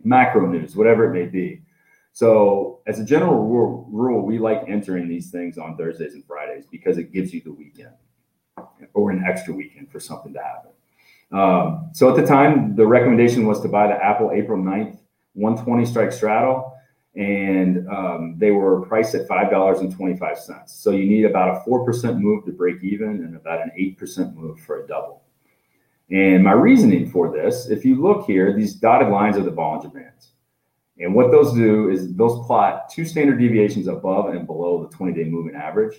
Macro 0.03 0.46
news, 0.46 0.77
whatever 0.77 1.07
it 1.07 1.18
may 1.18 1.27
be. 1.27 1.62
So, 2.12 2.81
as 2.87 3.00
a 3.00 3.05
general 3.05 3.42
rule, 3.90 4.24
we 4.24 4.38
like 4.38 4.62
entering 4.68 5.09
these 5.09 5.31
things 5.31 5.59
on 5.59 5.77
Thursdays 5.77 6.14
and 6.14 6.24
Fridays 6.27 6.66
because 6.66 6.98
it 6.98 7.12
gives 7.12 7.33
you 7.35 7.40
the 7.42 7.53
weekend 7.53 7.94
or 8.95 9.11
an 9.11 9.25
extra 9.27 9.53
weekend 9.53 9.90
for 9.90 10.01
something 10.01 10.33
to 10.33 10.40
happen. 10.40 10.71
Um, 11.33 11.90
so, 11.93 12.09
at 12.09 12.17
the 12.17 12.27
time, 12.27 12.77
the 12.77 12.87
recommendation 12.87 13.47
was 13.47 13.61
to 13.62 13.69
buy 13.69 13.88
the 13.88 13.95
Apple 13.95 14.31
April 14.33 14.59
9th 14.59 14.99
120 15.35 15.85
strike 15.85 16.12
straddle, 16.12 16.73
and 17.17 17.88
um, 17.88 18.35
they 18.38 18.53
were 18.53 18.87
priced 18.87 19.14
at 19.14 19.29
$5.25. 19.29 20.69
So, 20.69 20.90
you 20.90 21.07
need 21.07 21.25
about 21.25 21.57
a 21.57 21.69
4% 21.69 22.19
move 22.21 22.45
to 22.45 22.53
break 22.53 22.83
even 22.83 23.09
and 23.09 23.37
about 23.37 23.62
an 23.62 23.73
8% 23.79 24.35
move 24.35 24.61
for 24.61 24.85
a 24.85 24.87
double. 24.87 25.23
And 26.11 26.45
my 26.45 26.53
reasoning 26.53 27.11
for 27.11 27.33
this, 27.33 27.69
if 27.69 27.85
you 27.85 28.01
look 28.01 28.27
here, 28.27 28.53
these 28.53 28.75
dotted 28.75 29.09
lines 29.09 29.37
are 29.37 29.43
the 29.43 29.51
Bollinger 29.51 29.93
Bands. 29.93 30.33
And 30.99 31.14
what 31.14 31.31
those 31.31 31.53
do 31.55 31.88
is 31.88 32.14
those 32.14 32.47
plot 32.47 32.88
two 32.88 33.05
standard 33.05 33.38
deviations 33.38 33.88
above 33.88 34.35
and 34.35 34.47
below 34.47 34.85
the 34.85 34.95
20 34.95 35.12
day 35.12 35.29
moving 35.29 35.57
average. 35.57 35.97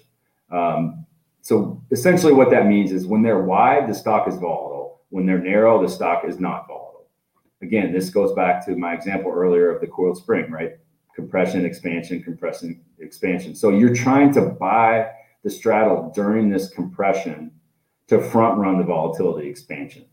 Um, 0.52 1.05
so 1.46 1.80
essentially, 1.92 2.34
what 2.34 2.50
that 2.50 2.66
means 2.66 2.92
is 2.92 3.06
when 3.06 3.22
they're 3.22 3.44
wide, 3.44 3.88
the 3.88 3.94
stock 3.94 4.28
is 4.28 4.34
volatile. 4.36 5.02
When 5.10 5.28
they're 5.28 5.38
narrow, 5.38 5.80
the 5.80 5.88
stock 5.88 6.24
is 6.28 6.40
not 6.40 6.68
volatile. 6.68 7.06
Again, 7.62 7.94
this 7.94 8.10
goes 8.10 8.34
back 8.34 8.66
to 8.66 8.76
my 8.76 8.96
example 8.96 9.32
earlier 9.32 9.70
of 9.70 9.80
the 9.80 9.86
coiled 9.86 10.18
spring, 10.18 10.50
right? 10.50 10.72
Compression, 11.16 11.64
expansion, 11.64 12.24
compression, 12.24 12.82
expansion. 12.98 13.54
So 13.54 13.70
you're 13.70 13.94
trying 13.94 14.34
to 14.34 14.42
buy 14.42 15.12
the 15.44 15.52
straddle 15.52 16.12
during 16.16 16.50
this 16.50 16.72
compression 16.72 17.52
to 18.08 18.20
front 18.20 18.58
run 18.58 18.80
the 18.80 18.84
volatility 18.84 19.48
expansion. 19.48 20.06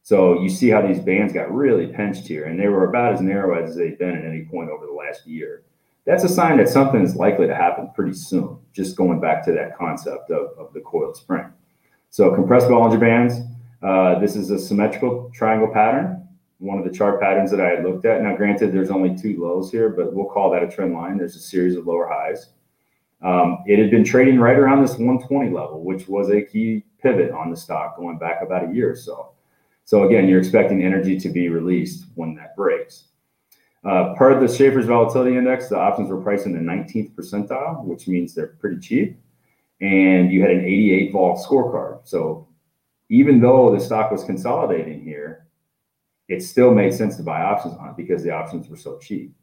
So 0.00 0.40
you 0.40 0.48
see 0.48 0.70
how 0.70 0.80
these 0.80 1.00
bands 1.00 1.34
got 1.34 1.52
really 1.52 1.88
pinched 1.88 2.26
here, 2.26 2.46
and 2.46 2.58
they 2.58 2.68
were 2.68 2.88
about 2.88 3.12
as 3.12 3.20
narrow 3.20 3.62
as 3.62 3.76
they've 3.76 3.98
been 3.98 4.16
at 4.16 4.24
any 4.24 4.46
point 4.46 4.70
over 4.70 4.86
the 4.86 4.92
last 4.92 5.26
year. 5.26 5.64
That's 6.04 6.24
a 6.24 6.28
sign 6.28 6.58
that 6.58 6.68
something 6.68 7.02
is 7.02 7.14
likely 7.14 7.46
to 7.46 7.54
happen 7.54 7.90
pretty 7.94 8.14
soon, 8.14 8.58
just 8.72 8.96
going 8.96 9.20
back 9.20 9.44
to 9.44 9.52
that 9.52 9.76
concept 9.78 10.30
of, 10.30 10.58
of 10.58 10.72
the 10.72 10.80
coiled 10.80 11.16
spring. 11.16 11.46
So 12.10 12.34
compressed 12.34 12.66
Bollinger 12.66 12.98
Bands, 12.98 13.40
uh, 13.82 14.18
this 14.18 14.36
is 14.36 14.50
a 14.50 14.58
symmetrical 14.58 15.30
triangle 15.32 15.68
pattern, 15.72 16.28
one 16.58 16.78
of 16.78 16.84
the 16.84 16.90
chart 16.90 17.20
patterns 17.20 17.50
that 17.50 17.60
I 17.60 17.68
had 17.68 17.84
looked 17.84 18.04
at. 18.04 18.22
Now, 18.22 18.36
granted, 18.36 18.72
there's 18.72 18.90
only 18.90 19.16
two 19.16 19.40
lows 19.40 19.70
here, 19.70 19.88
but 19.90 20.12
we'll 20.12 20.26
call 20.26 20.50
that 20.52 20.62
a 20.62 20.68
trend 20.68 20.94
line. 20.94 21.18
There's 21.18 21.36
a 21.36 21.40
series 21.40 21.76
of 21.76 21.86
lower 21.86 22.08
highs. 22.08 22.50
Um, 23.22 23.62
it 23.66 23.78
had 23.78 23.90
been 23.90 24.04
trading 24.04 24.40
right 24.40 24.58
around 24.58 24.82
this 24.82 24.92
120 24.92 25.50
level, 25.50 25.84
which 25.84 26.08
was 26.08 26.30
a 26.30 26.42
key 26.42 26.84
pivot 27.00 27.30
on 27.30 27.50
the 27.50 27.56
stock 27.56 27.96
going 27.96 28.18
back 28.18 28.42
about 28.42 28.68
a 28.68 28.72
year 28.72 28.90
or 28.90 28.96
so. 28.96 29.32
So 29.84 30.04
again, 30.04 30.28
you're 30.28 30.40
expecting 30.40 30.82
energy 30.82 31.18
to 31.18 31.28
be 31.28 31.48
released 31.48 32.06
when 32.14 32.34
that 32.36 32.56
breaks. 32.56 33.04
Uh, 33.84 34.14
of 34.14 34.40
the 34.40 34.54
Schaeffer's 34.54 34.86
Volatility 34.86 35.36
Index, 35.36 35.68
the 35.68 35.76
options 35.76 36.08
were 36.08 36.20
priced 36.20 36.46
in 36.46 36.52
the 36.52 36.60
19th 36.60 37.14
percentile, 37.14 37.84
which 37.84 38.06
means 38.06 38.34
they're 38.34 38.56
pretty 38.60 38.80
cheap. 38.80 39.18
And 39.80 40.30
you 40.30 40.40
had 40.40 40.52
an 40.52 40.60
88 40.60 41.12
vol 41.12 41.44
scorecard. 41.44 42.00
So 42.04 42.46
even 43.08 43.40
though 43.40 43.74
the 43.74 43.80
stock 43.80 44.12
was 44.12 44.22
consolidating 44.22 45.02
here, 45.02 45.48
it 46.28 46.42
still 46.42 46.72
made 46.72 46.94
sense 46.94 47.16
to 47.16 47.24
buy 47.24 47.42
options 47.42 47.74
on 47.74 47.90
it 47.90 47.96
because 47.96 48.22
the 48.22 48.30
options 48.30 48.68
were 48.68 48.76
so 48.76 48.98
cheap. 48.98 49.34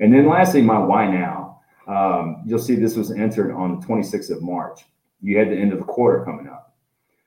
And 0.00 0.12
then 0.12 0.28
lastly, 0.28 0.62
my 0.62 0.78
why 0.78 1.10
now. 1.10 1.60
Um, 1.86 2.42
you'll 2.46 2.58
see 2.58 2.74
this 2.74 2.96
was 2.96 3.12
entered 3.12 3.52
on 3.52 3.78
the 3.78 3.86
26th 3.86 4.30
of 4.30 4.42
March. 4.42 4.80
You 5.20 5.38
had 5.38 5.50
the 5.50 5.56
end 5.56 5.72
of 5.72 5.78
the 5.78 5.84
quarter 5.84 6.24
coming 6.24 6.48
up. 6.48 6.74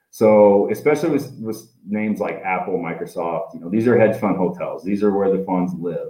So 0.10 0.70
especially 0.72 1.10
with, 1.10 1.32
with 1.40 1.72
names 1.86 2.20
like 2.20 2.42
Apple, 2.44 2.80
Microsoft, 2.80 3.54
you 3.54 3.60
know, 3.60 3.70
these 3.70 3.88
are 3.88 3.98
hedge 3.98 4.20
fund 4.20 4.36
hotels. 4.36 4.84
These 4.84 5.04
are 5.04 5.16
where 5.16 5.36
the 5.36 5.44
funds 5.46 5.74
live. 5.76 6.10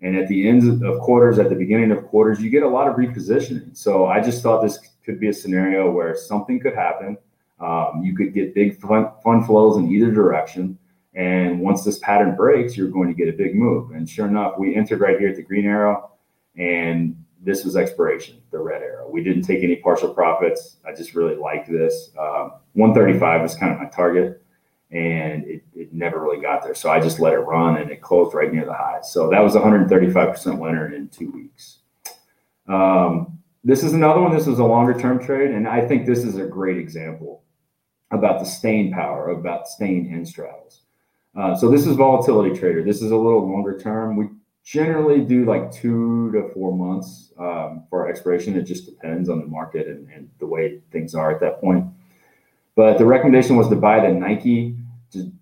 And 0.00 0.16
at 0.16 0.28
the 0.28 0.48
end 0.48 0.84
of 0.84 1.00
quarters, 1.00 1.38
at 1.38 1.48
the 1.48 1.56
beginning 1.56 1.90
of 1.90 2.06
quarters, 2.06 2.40
you 2.40 2.50
get 2.50 2.62
a 2.62 2.68
lot 2.68 2.86
of 2.86 2.96
repositioning. 2.96 3.76
So 3.76 4.06
I 4.06 4.20
just 4.20 4.42
thought 4.42 4.62
this 4.62 4.78
could 5.04 5.18
be 5.18 5.28
a 5.28 5.32
scenario 5.32 5.90
where 5.90 6.14
something 6.14 6.60
could 6.60 6.74
happen. 6.74 7.18
Um, 7.58 8.02
you 8.04 8.14
could 8.14 8.32
get 8.32 8.54
big 8.54 8.80
fund, 8.80 9.08
fund 9.24 9.44
flows 9.46 9.76
in 9.76 9.90
either 9.90 10.12
direction. 10.12 10.78
And 11.14 11.60
once 11.60 11.82
this 11.82 11.98
pattern 11.98 12.36
breaks, 12.36 12.76
you're 12.76 12.90
going 12.90 13.08
to 13.08 13.14
get 13.14 13.28
a 13.28 13.36
big 13.36 13.56
move. 13.56 13.90
And 13.90 14.08
sure 14.08 14.28
enough, 14.28 14.54
we 14.56 14.76
entered 14.76 15.00
right 15.00 15.18
here 15.18 15.30
at 15.30 15.36
the 15.36 15.42
green 15.42 15.66
arrow, 15.66 16.12
and 16.56 17.16
this 17.42 17.64
was 17.64 17.76
expiration, 17.76 18.40
the 18.52 18.58
red 18.58 18.82
arrow. 18.82 19.08
We 19.10 19.24
didn't 19.24 19.42
take 19.42 19.64
any 19.64 19.76
partial 19.76 20.12
profits. 20.12 20.76
I 20.86 20.94
just 20.94 21.14
really 21.14 21.34
liked 21.34 21.68
this. 21.68 22.10
Um, 22.18 22.52
135 22.74 23.42
was 23.42 23.56
kind 23.56 23.72
of 23.72 23.80
my 23.80 23.86
target, 23.86 24.42
and 24.90 25.44
it, 25.44 25.62
it 25.74 25.92
never 25.92 26.20
really 26.20 26.40
got 26.40 26.62
there. 26.62 26.74
So 26.74 26.90
I 26.90 27.00
just 27.00 27.20
let 27.20 27.34
it 27.34 27.38
run, 27.38 27.76
and 27.76 27.90
it 27.90 28.00
closed 28.00 28.34
right 28.34 28.52
near 28.52 28.64
the 28.64 28.72
high. 28.72 29.00
So 29.02 29.28
that 29.30 29.40
was 29.40 29.54
135% 29.54 30.58
winner 30.58 30.94
in 30.94 31.08
two 31.08 31.30
weeks. 31.30 31.78
Um, 32.66 33.38
this 33.64 33.82
is 33.82 33.92
another 33.92 34.20
one. 34.20 34.34
This 34.34 34.46
is 34.46 34.58
a 34.58 34.64
longer 34.64 34.98
term 34.98 35.22
trade, 35.22 35.50
and 35.50 35.68
I 35.68 35.86
think 35.86 36.06
this 36.06 36.24
is 36.24 36.36
a 36.36 36.46
great 36.46 36.78
example 36.78 37.42
about 38.10 38.38
the 38.38 38.46
staying 38.46 38.92
power, 38.92 39.30
about 39.30 39.68
staying 39.68 40.10
in 40.12 40.24
straddles. 40.24 40.82
Uh, 41.36 41.54
so 41.54 41.70
this 41.70 41.86
is 41.86 41.96
volatility 41.96 42.58
trader. 42.58 42.82
This 42.82 43.02
is 43.02 43.10
a 43.10 43.16
little 43.16 43.48
longer 43.48 43.78
term. 43.78 44.16
We 44.16 44.28
generally 44.64 45.20
do 45.20 45.44
like 45.44 45.70
two 45.70 46.30
to 46.32 46.50
four 46.52 46.76
months 46.76 47.32
um, 47.38 47.84
for 47.90 48.08
expiration. 48.08 48.56
It 48.56 48.62
just 48.62 48.86
depends 48.86 49.28
on 49.28 49.40
the 49.40 49.46
market 49.46 49.86
and, 49.86 50.08
and, 50.10 50.28
the 50.40 50.46
way 50.46 50.80
things 50.90 51.14
are 51.14 51.30
at 51.30 51.40
that 51.40 51.60
point. 51.60 51.86
But 52.74 52.98
the 52.98 53.06
recommendation 53.06 53.56
was 53.56 53.68
to 53.68 53.76
buy 53.76 54.00
the 54.00 54.12
Nike 54.12 54.76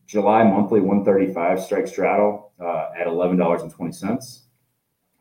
July 0.07 0.45
monthly 0.45 0.81
135 0.81 1.61
strike 1.61 1.87
straddle 1.87 2.53
uh, 2.61 2.90
at 2.99 3.07
$11.20. 3.07 4.40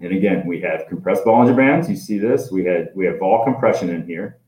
And 0.01 0.11
again, 0.11 0.45
we 0.45 0.61
have 0.61 0.87
compressed 0.87 1.23
Bollinger 1.23 1.55
Bands. 1.55 1.89
You 1.89 1.95
see 1.95 2.17
this. 2.17 2.51
We 2.51 2.65
had 2.65 2.89
we 2.95 3.05
have 3.05 3.19
vol 3.19 3.43
compression 3.43 3.89
in 3.89 4.05
here. 4.05 4.39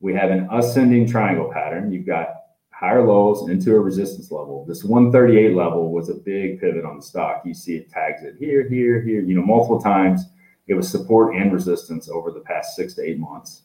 We 0.00 0.12
have 0.14 0.30
an 0.30 0.48
ascending 0.52 1.08
triangle 1.08 1.50
pattern. 1.50 1.90
You've 1.90 2.06
got 2.06 2.28
higher 2.70 3.06
lows 3.06 3.48
into 3.48 3.74
a 3.74 3.80
resistance 3.80 4.30
level. 4.30 4.66
This 4.66 4.84
138 4.84 5.54
level 5.54 5.90
was 5.90 6.10
a 6.10 6.14
big 6.14 6.60
pivot 6.60 6.84
on 6.84 6.96
the 6.96 7.02
stock. 7.02 7.42
You 7.44 7.54
see 7.54 7.76
it 7.76 7.88
tags 7.88 8.22
it 8.22 8.36
here, 8.38 8.68
here, 8.68 9.00
here, 9.00 9.22
you 9.22 9.34
know, 9.34 9.42
multiple 9.42 9.80
times. 9.80 10.26
It 10.66 10.74
was 10.74 10.88
support 10.88 11.34
and 11.34 11.52
resistance 11.52 12.08
over 12.08 12.30
the 12.30 12.40
past 12.40 12.76
six 12.76 12.94
to 12.94 13.02
eight 13.02 13.18
months. 13.18 13.62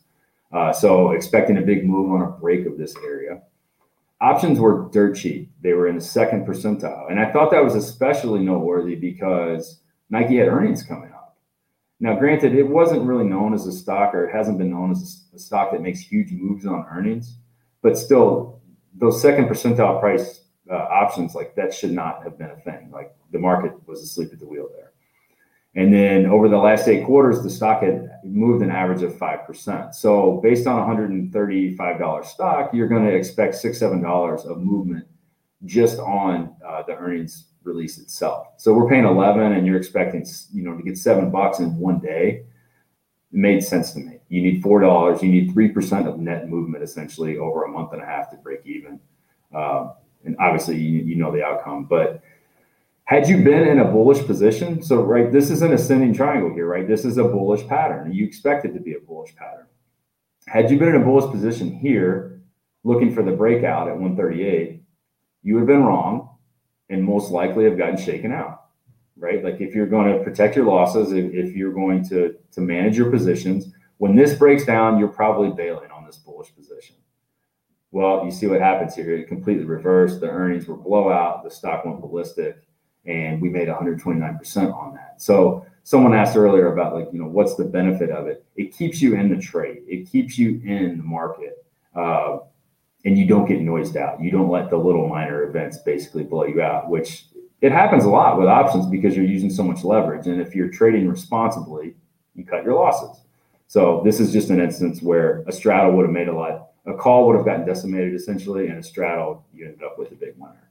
Uh, 0.51 0.71
so 0.71 1.11
expecting 1.11 1.57
a 1.57 1.61
big 1.61 1.85
move 1.85 2.11
on 2.11 2.21
a 2.21 2.27
break 2.27 2.65
of 2.65 2.77
this 2.77 2.95
area. 3.03 3.41
Options 4.21 4.59
were 4.59 4.89
dirt 4.91 5.15
cheap. 5.15 5.51
They 5.61 5.73
were 5.73 5.87
in 5.87 5.95
the 5.95 6.01
second 6.01 6.45
percentile. 6.45 7.09
And 7.09 7.19
I 7.19 7.31
thought 7.31 7.51
that 7.51 7.63
was 7.63 7.75
especially 7.75 8.41
noteworthy 8.41 8.95
because 8.95 9.79
Nike 10.09 10.37
had 10.37 10.49
earnings 10.49 10.83
coming 10.83 11.11
up. 11.11 11.37
Now, 12.01 12.17
granted, 12.17 12.55
it 12.55 12.67
wasn't 12.67 13.03
really 13.03 13.25
known 13.25 13.53
as 13.53 13.65
a 13.65 13.71
stock 13.71 14.13
or 14.13 14.25
it 14.25 14.35
hasn't 14.35 14.57
been 14.57 14.71
known 14.71 14.91
as 14.91 15.23
a 15.33 15.39
stock 15.39 15.71
that 15.71 15.81
makes 15.81 15.99
huge 15.99 16.31
moves 16.31 16.65
on 16.65 16.85
earnings, 16.91 17.37
but 17.81 17.97
still, 17.97 18.61
those 18.93 19.21
second 19.21 19.45
percentile 19.45 19.99
price 19.99 20.41
uh, 20.69 20.75
options, 20.75 21.35
like 21.35 21.55
that 21.55 21.73
should 21.73 21.91
not 21.91 22.23
have 22.23 22.37
been 22.37 22.49
a 22.49 22.59
thing. 22.61 22.89
Like 22.91 23.15
the 23.31 23.39
market 23.39 23.73
was 23.87 24.01
asleep 24.01 24.29
at 24.33 24.39
the 24.39 24.47
wheel 24.47 24.69
there. 24.75 24.88
And 25.79 25.93
then 25.93 26.25
over 26.25 26.49
the 26.49 26.57
last 26.57 26.89
eight 26.89 27.05
quarters, 27.05 27.41
the 27.41 27.49
stock 27.49 27.83
had 27.83 28.09
moved 28.25 28.61
an 28.61 28.69
average 28.69 29.01
of 29.01 29.13
5%. 29.13 29.95
So 29.95 30.41
based 30.43 30.67
on 30.67 30.97
$135 30.97 32.25
stock, 32.25 32.73
you're 32.73 32.89
going 32.89 33.05
to 33.05 33.15
expect 33.15 33.55
six, 33.55 33.79
$7 33.79 34.45
of 34.45 34.57
movement 34.57 35.07
just 35.63 35.97
on 35.99 36.53
uh, 36.67 36.83
the 36.83 36.97
earnings 36.97 37.45
release 37.63 37.97
itself. 37.97 38.47
So 38.57 38.73
we're 38.73 38.89
paying 38.89 39.05
11 39.05 39.53
and 39.53 39.65
you're 39.65 39.77
expecting, 39.77 40.25
you 40.51 40.63
know, 40.63 40.75
to 40.75 40.83
get 40.83 40.97
seven 40.97 41.31
bucks 41.31 41.59
in 41.59 41.73
one 41.77 41.99
day. 41.99 42.43
It 43.31 43.37
made 43.37 43.63
sense 43.63 43.93
to 43.93 43.99
me. 43.99 44.17
You 44.27 44.41
need 44.41 44.61
four 44.61 44.81
dollars. 44.81 45.23
You 45.23 45.29
need 45.29 45.53
three 45.53 45.69
percent 45.69 46.07
of 46.07 46.19
net 46.19 46.49
movement 46.49 46.83
essentially 46.83 47.37
over 47.37 47.63
a 47.63 47.69
month 47.69 47.93
and 47.93 48.01
a 48.01 48.05
half 48.05 48.31
to 48.31 48.37
break 48.37 48.65
even. 48.65 48.99
Uh, 49.55 49.91
and 50.25 50.35
obviously, 50.39 50.77
you, 50.77 51.03
you 51.03 51.15
know 51.15 51.31
the 51.31 51.43
outcome. 51.43 51.85
But 51.85 52.23
had 53.09 53.27
you 53.27 53.37
been 53.37 53.67
in 53.67 53.79
a 53.79 53.85
bullish 53.85 54.23
position, 54.25 54.83
so 54.83 55.01
right, 55.01 55.31
this 55.31 55.49
is 55.49 55.63
an 55.63 55.73
ascending 55.73 56.13
triangle 56.13 56.53
here, 56.53 56.67
right? 56.67 56.87
This 56.87 57.05
is 57.05 57.17
a 57.17 57.23
bullish 57.23 57.65
pattern. 57.65 58.13
You 58.13 58.23
expect 58.23 58.65
it 58.65 58.73
to 58.73 58.79
be 58.79 58.93
a 58.93 58.99
bullish 58.99 59.35
pattern. 59.35 59.65
Had 60.45 60.69
you 60.69 60.77
been 60.77 60.89
in 60.89 61.01
a 61.01 61.03
bullish 61.03 61.31
position 61.31 61.71
here, 61.71 62.43
looking 62.83 63.11
for 63.11 63.23
the 63.23 63.31
breakout 63.31 63.87
at 63.87 63.95
138, 63.95 64.83
you 65.41 65.53
would 65.55 65.61
have 65.61 65.67
been 65.67 65.83
wrong 65.83 66.37
and 66.89 67.03
most 67.03 67.31
likely 67.31 67.65
have 67.65 67.79
gotten 67.79 67.97
shaken 67.97 68.31
out 68.31 68.59
right? 69.19 69.43
Like 69.43 69.59
if 69.59 69.75
you're 69.75 69.85
going 69.85 70.17
to 70.17 70.23
protect 70.23 70.55
your 70.55 70.65
losses, 70.65 71.11
if, 71.11 71.33
if, 71.33 71.53
you're 71.55 71.73
going 71.73 72.07
to 72.09 72.35
to 72.51 72.61
manage 72.61 72.97
your 72.97 73.11
positions, 73.11 73.73
when 73.97 74.15
this 74.15 74.33
breaks 74.33 74.65
down, 74.65 74.97
you're 74.97 75.09
probably 75.09 75.49
bailing 75.49 75.91
on 75.91 76.05
this 76.05 76.15
bullish 76.15 76.55
position. 76.55 76.95
Well, 77.91 78.23
you 78.23 78.31
see 78.31 78.47
what 78.47 78.61
happens 78.61 78.95
here. 78.95 79.13
It 79.15 79.27
completely 79.27 79.65
reversed. 79.65 80.21
The 80.21 80.29
earnings 80.29 80.67
were 80.67 80.77
blowout. 80.77 81.43
The 81.43 81.51
stock 81.51 81.85
went 81.85 81.99
ballistic, 81.99 82.57
and 83.05 83.41
we 83.41 83.49
made 83.49 83.67
129% 83.67 84.73
on 84.73 84.93
that. 84.95 85.21
So 85.21 85.65
someone 85.83 86.13
asked 86.13 86.35
earlier 86.35 86.71
about 86.71 86.93
like 86.93 87.07
you 87.11 87.19
know 87.19 87.27
what's 87.27 87.55
the 87.55 87.65
benefit 87.65 88.09
of 88.09 88.27
it? 88.27 88.45
It 88.55 88.75
keeps 88.75 89.01
you 89.01 89.15
in 89.15 89.29
the 89.29 89.41
trade. 89.41 89.83
It 89.87 90.09
keeps 90.09 90.37
you 90.37 90.61
in 90.63 90.97
the 90.97 91.03
market 91.03 91.65
uh, 91.95 92.39
and 93.05 93.17
you 93.17 93.25
don't 93.25 93.47
get 93.47 93.61
noised 93.61 93.97
out. 93.97 94.21
You 94.21 94.31
don't 94.31 94.49
let 94.49 94.69
the 94.69 94.77
little 94.77 95.07
minor 95.07 95.43
events 95.43 95.77
basically 95.79 96.23
blow 96.23 96.45
you 96.45 96.61
out 96.61 96.89
which 96.89 97.25
it 97.61 97.73
happens 97.73 98.05
a 98.05 98.09
lot 98.09 98.39
with 98.39 98.47
options 98.47 98.85
because 98.85 99.17
you're 99.17 99.25
using 99.25 99.49
so 99.49 99.63
much 99.63 99.83
leverage. 99.83 100.27
And 100.27 100.39
if 100.39 100.55
you're 100.55 100.69
trading 100.69 101.09
responsibly 101.09 101.95
you 102.35 102.45
cut 102.45 102.63
your 102.63 102.75
losses. 102.75 103.21
So 103.67 104.01
this 104.03 104.19
is 104.19 104.31
just 104.31 104.49
an 104.49 104.61
instance 104.61 105.01
where 105.01 105.43
a 105.45 105.51
straddle 105.51 105.91
would 105.91 106.05
have 106.05 106.13
made 106.13 106.27
a 106.27 106.35
lot 106.35 106.69
a 106.85 106.93
call 106.93 107.27
would 107.27 107.35
have 107.35 107.45
gotten 107.45 107.65
decimated 107.65 108.13
essentially 108.13 108.67
and 108.67 108.79
a 108.79 108.83
straddle 108.83 109.45
you 109.53 109.65
ended 109.65 109.83
up 109.83 109.97
with 109.99 110.11
a 110.11 110.15
big 110.15 110.33
winner 110.37 110.68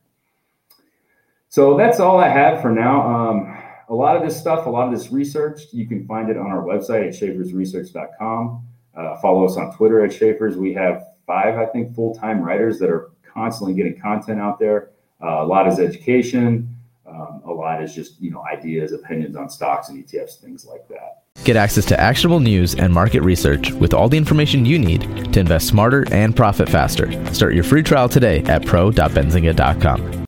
so 1.49 1.77
that's 1.77 2.01
all 2.01 2.19
i 2.19 2.29
have 2.29 2.61
for 2.61 2.71
now 2.71 3.03
um, 3.07 3.59
a 3.89 3.95
lot 3.95 4.17
of 4.17 4.23
this 4.23 4.39
stuff, 4.39 4.67
a 4.67 4.71
lot 4.71 4.93
of 4.93 4.99
this 4.99 5.11
research, 5.11 5.63
you 5.73 5.87
can 5.87 6.07
find 6.07 6.29
it 6.29 6.37
on 6.37 6.47
our 6.47 6.63
website 6.63 7.09
at 7.09 7.15
schaeffersresearch.com. 7.15 8.63
Uh, 8.97 9.17
follow 9.19 9.45
us 9.45 9.57
on 9.57 9.75
Twitter 9.75 10.05
at 10.05 10.13
Schaeffer's. 10.13 10.57
We 10.57 10.75
have 10.75 11.05
five, 11.27 11.57
I 11.57 11.67
think, 11.67 11.95
full 11.95 12.15
time 12.15 12.43
writers 12.43 12.79
that 12.81 12.91
are 12.91 13.11
constantly 13.25 13.75
getting 13.75 13.99
content 13.99 14.41
out 14.41 14.59
there. 14.59 14.91
Uh, 15.23 15.43
a 15.43 15.47
lot 15.47 15.67
is 15.69 15.79
education. 15.79 16.75
Um, 17.07 17.43
a 17.47 17.53
lot 17.53 17.83
is 17.83 17.95
just 17.95 18.21
you 18.21 18.31
know 18.31 18.45
ideas, 18.45 18.93
opinions 18.93 19.37
on 19.37 19.49
stocks 19.49 19.89
and 19.89 20.05
ETFs, 20.05 20.39
things 20.41 20.67
like 20.67 20.87
that. 20.89 21.23
Get 21.45 21.57
access 21.57 21.87
to 21.87 21.99
actionable 21.99 22.41
news 22.41 22.75
and 22.75 22.93
market 22.93 23.23
research 23.23 23.73
with 23.73 23.95
all 23.95 24.09
the 24.09 24.19
information 24.19 24.67
you 24.67 24.79
need 24.79 25.33
to 25.33 25.41
invest 25.41 25.69
smarter 25.69 26.05
and 26.13 26.37
profit 26.37 26.69
faster. 26.69 27.11
Start 27.33 27.55
your 27.55 27.65
free 27.65 27.83
trial 27.83 28.09
today 28.09 28.43
at 28.45 28.67
pro.benzinga.com. 28.67 30.28